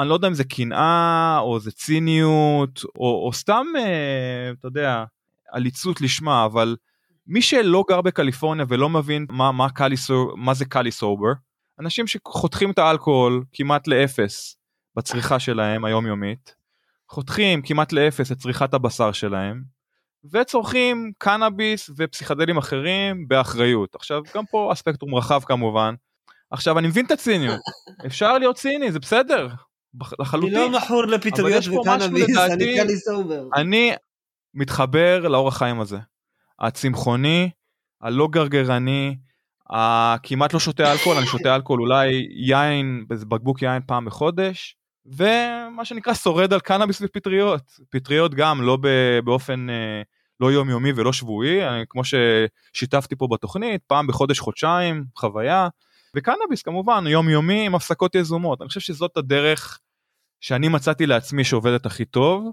[0.00, 5.04] אני לא יודע אם זה קנאה או זה ציניות או, או סתם אה, אתה יודע
[5.52, 6.76] עליצות לשמה אבל
[7.28, 11.32] מי שלא גר בקליפורניה ולא מבין מה, מה, קאלי, סו- מה זה קאלי סובר
[11.80, 14.56] אנשים שחותכים את האלכוהול כמעט לאפס
[14.96, 16.54] בצריכה שלהם היומיומית
[17.08, 19.62] חותכים כמעט לאפס את צריכת הבשר שלהם
[20.32, 23.94] וצורכים קנאביס ופסיכדלים אחרים באחריות.
[23.94, 25.94] עכשיו, גם פה הספקטרום רחב כמובן.
[26.50, 27.60] עכשיו, אני מבין את הציניות,
[28.06, 29.48] אפשר להיות ציני, זה בסדר,
[30.20, 30.58] לחלוטין.
[30.58, 33.42] אני לא מכור לפטריות וקנאביס, אני קלי סובר.
[33.56, 33.92] אני
[34.54, 35.98] מתחבר לאורח חיים הזה.
[36.60, 37.50] הצמחוני,
[38.00, 39.16] הלא גרגרני,
[39.70, 46.14] הכמעט לא שותה אלכוהול, אני שותה אלכוהול אולי יין, בקבוק יין פעם בחודש, ומה שנקרא
[46.14, 47.62] שורד על קנאביס ופטריות.
[47.90, 48.78] פטריות גם לא
[49.24, 50.02] באופן אה,
[50.40, 55.68] לא יומיומי ולא שבועי, אני, כמו ששיתפתי פה בתוכנית, פעם בחודש חודשיים, חוויה,
[56.16, 58.60] וקנאביס כמובן יומיומי עם הפסקות יזומות.
[58.60, 59.78] אני חושב שזאת הדרך
[60.40, 62.50] שאני מצאתי לעצמי שעובדת הכי טוב.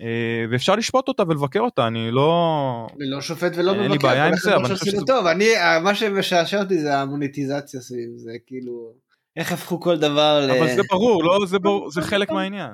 [0.00, 0.06] אה,
[0.50, 4.26] ואפשר לשפוט אותה ולבקר אותה אני לא אני לא שופט ולא מבקר אין לי בעיה
[4.26, 5.48] עם זה אבל אני חושב שזה טוב אני
[5.82, 8.92] מה שמשעשע אותי זה המוניטיזציה סביב זה כאילו
[9.36, 10.74] איך הפכו כל דבר אבל ל...
[10.76, 12.70] זה ברור לא זה ברור זה חלק מהעניין.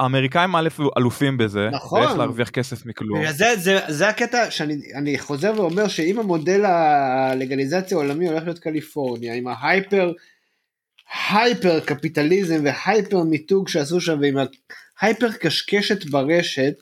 [0.00, 0.68] האמריקאים א'
[0.98, 3.32] אלופים בזה, נכון, ואיך להרוויח כסף מכלום.
[3.32, 9.46] זה, זה, זה הקטע שאני חוזר ואומר שאם המודל הלגליזציה העולמי הולך להיות קליפורניה, עם
[9.46, 10.12] ההייפר,
[11.30, 14.36] הייפר קפיטליזם והייפר מיתוג שעשו שם, ועם
[15.00, 16.74] ההייפר קשקשת ברשת,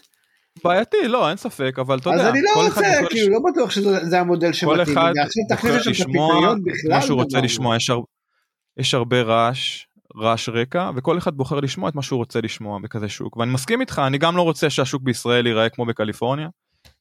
[0.64, 3.33] בעייתי, לא, אין ספק, אבל אתה יודע, אז אני לא רוצה, כאילו.
[3.33, 4.85] לא בטוח שזה המודל שמתאים.
[4.85, 5.12] כל אחד
[5.51, 6.55] בוחר לשמוע
[6.89, 8.01] מה שהוא רוצה לשמוע, יש, הר...
[8.79, 9.85] יש הרבה רעש,
[10.16, 13.81] רעש רקע וכל אחד בוחר לשמוע את מה שהוא רוצה לשמוע בכזה שוק ואני מסכים
[13.81, 16.49] איתך אני גם לא רוצה שהשוק בישראל ייראה כמו בקליפורניה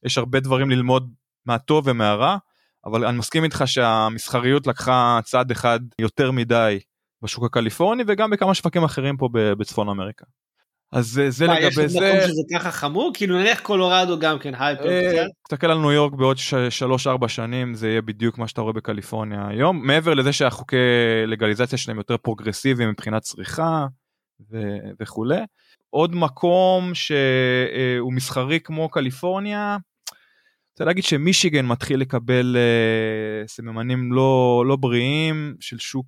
[0.04, 1.12] יש הרבה דברים ללמוד
[1.46, 2.36] מהטוב ומהרע
[2.84, 6.78] אבל אני מסכים איתך שהמסחריות לקחה צעד אחד יותר מדי
[7.22, 10.24] בשוק הקליפורני וגם בכמה שווקים אחרים פה בצפון אמריקה.
[10.92, 11.82] אז זה, לגבי זה.
[11.84, 13.10] יש מקום שזה ככה חמור?
[13.14, 14.88] כאילו נניח קולורדו גם כן hyper.
[14.88, 16.36] אה, תסתכל על ניו יורק בעוד
[17.24, 20.76] 3-4 שנים זה יהיה בדיוק מה שאתה רואה בקליפורניה היום מעבר לזה שהחוקי
[21.26, 23.86] לגליזציה שלהם יותר פרוגרסיביים מבחינת צריכה
[25.00, 25.40] וכולי.
[25.90, 29.76] עוד מקום שהוא מסחרי כמו קליפורניה.
[30.72, 36.06] רוצה להגיד שמישיגן מתחיל לקבל uh, סממנים לא, לא בריאים של שוק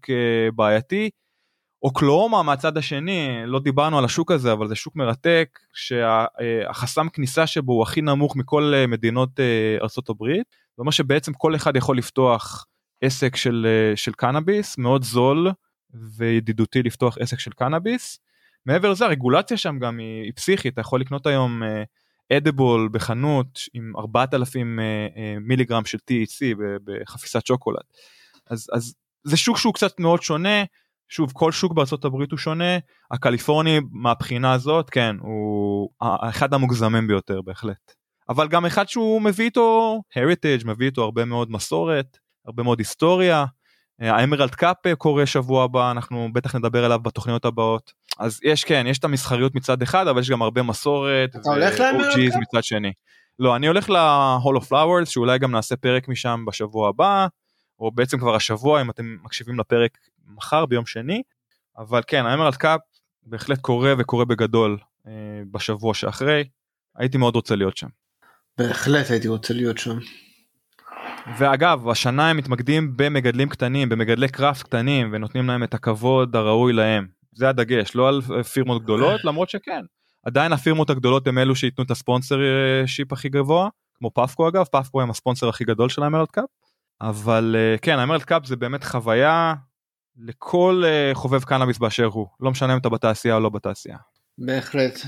[0.54, 1.10] בעייתי.
[1.82, 7.72] אוקלאומה מהצד השני, לא דיברנו על השוק הזה, אבל זה שוק מרתק, שהחסם כניסה שבו
[7.72, 10.24] הוא הכי נמוך מכל אה, מדינות אה, ארה"ב,
[10.76, 12.66] זה אומר שבעצם כל אחד יכול לפתוח
[13.00, 15.50] עסק של, אה, של קנאביס, מאוד זול
[16.16, 18.20] וידידותי לפתוח עסק של קנאביס.
[18.66, 21.62] מעבר לזה הרגולציה שם גם היא, היא פסיכית, אתה יכול לקנות היום
[22.32, 24.78] אדיבול בחנות עם 4,000
[25.40, 27.82] מיליגרם של THC בחפיסת שוקולד.
[28.50, 30.64] אז, אז זה שוק שהוא קצת מאוד שונה.
[31.11, 32.78] שוב כל שוק בארצות הברית הוא שונה
[33.11, 37.94] הקליפורני מהבחינה הזאת כן הוא אחד המוגזמים ביותר בהחלט
[38.28, 43.44] אבל גם אחד שהוא מביא איתו heritage מביא איתו הרבה מאוד מסורת הרבה מאוד היסטוריה
[44.00, 48.98] האמרלד קאפ קורה שבוע הבא אנחנו בטח נדבר עליו בתוכניות הבאות אז יש כן יש
[48.98, 52.40] את המסחריות מצד אחד אבל יש גם הרבה מסורת אתה הולך ל Emerald Cup?
[52.40, 52.92] מצד שני.
[53.38, 57.26] לא אני הולך ל-Hall of Flowers שאולי גם נעשה פרק משם בשבוע הבא
[57.78, 59.98] או בעצם כבר השבוע אם אתם מקשיבים לפרק
[60.36, 61.22] מחר ביום שני,
[61.78, 62.80] אבל כן ה Emerald Cup
[63.22, 65.12] בהחלט קורה וקורה בגדול אה,
[65.50, 66.44] בשבוע שאחרי,
[66.96, 67.88] הייתי מאוד רוצה להיות שם.
[68.58, 69.98] בהחלט הייתי רוצה להיות שם.
[71.38, 77.06] ואגב השנה הם מתמקדים במגדלים קטנים במגדלי craft קטנים ונותנים להם את הכבוד הראוי להם.
[77.32, 79.80] זה הדגש לא על פירמות גדולות למרות שכן.
[80.26, 82.38] עדיין הפירמות הגדולות הם אלו שייתנו את ה
[82.86, 84.64] sponsorship הכי גבוה כמו Puffco אגב.
[84.64, 86.44] Puffco הם הספונסר הכי גדול של ה Emerald Cup
[87.00, 89.54] אבל אה, כן ה Emerald Cup זה באמת חוויה
[90.16, 93.96] לכל אה, חובב קנאביס באשר הוא, לא משנה אם אתה בתעשייה או לא בתעשייה.
[94.38, 95.00] בהחלט.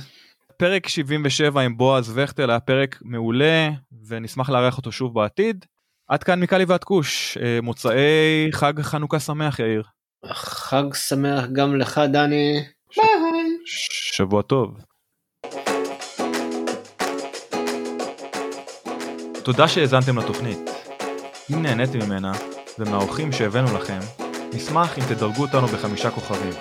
[0.56, 3.70] פרק 77 עם בועז וכטל היה פרק מעולה
[4.06, 5.64] ונשמח לארח אותו שוב בעתיד.
[6.08, 9.82] עד כאן מקאלי ועד כוש, אה, מוצאי חג חנוכה שמח יאיר.
[10.32, 12.64] חג שמח גם לך דני.
[12.90, 12.98] ש...
[12.98, 13.56] ביי.
[14.12, 14.76] שבוע טוב.
[19.44, 20.70] תודה שהאזנתם לתוכנית.
[21.52, 22.32] אם נהניתם ממנה
[22.78, 24.21] ומהאורחים שהבאנו לכם,
[24.54, 26.52] נשמח אם תדרגו אותנו בחמישה כוכבים.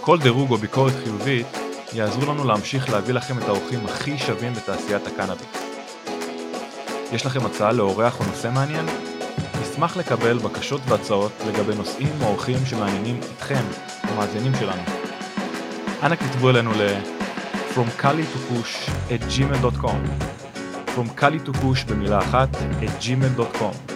[0.00, 1.46] כל דירוג או ביקורת חיובית
[1.92, 5.46] יעזרו לנו להמשיך להביא לכם את האורחים הכי שווים בתעשיית הקנאביס.
[7.12, 8.86] יש לכם הצעה לאורח או נושא מעניין?
[9.62, 13.62] נשמח לקבל בקשות והצעות לגבי נושאים או אורחים שמעניינים אתכם,
[14.02, 14.82] המאזינים שלנו.
[16.02, 16.96] אנא כתבו אלינו ל-
[17.74, 20.00] From Kali to Push at gmail.com
[20.96, 23.95] From Kali to Push במילה אחת at gmail.com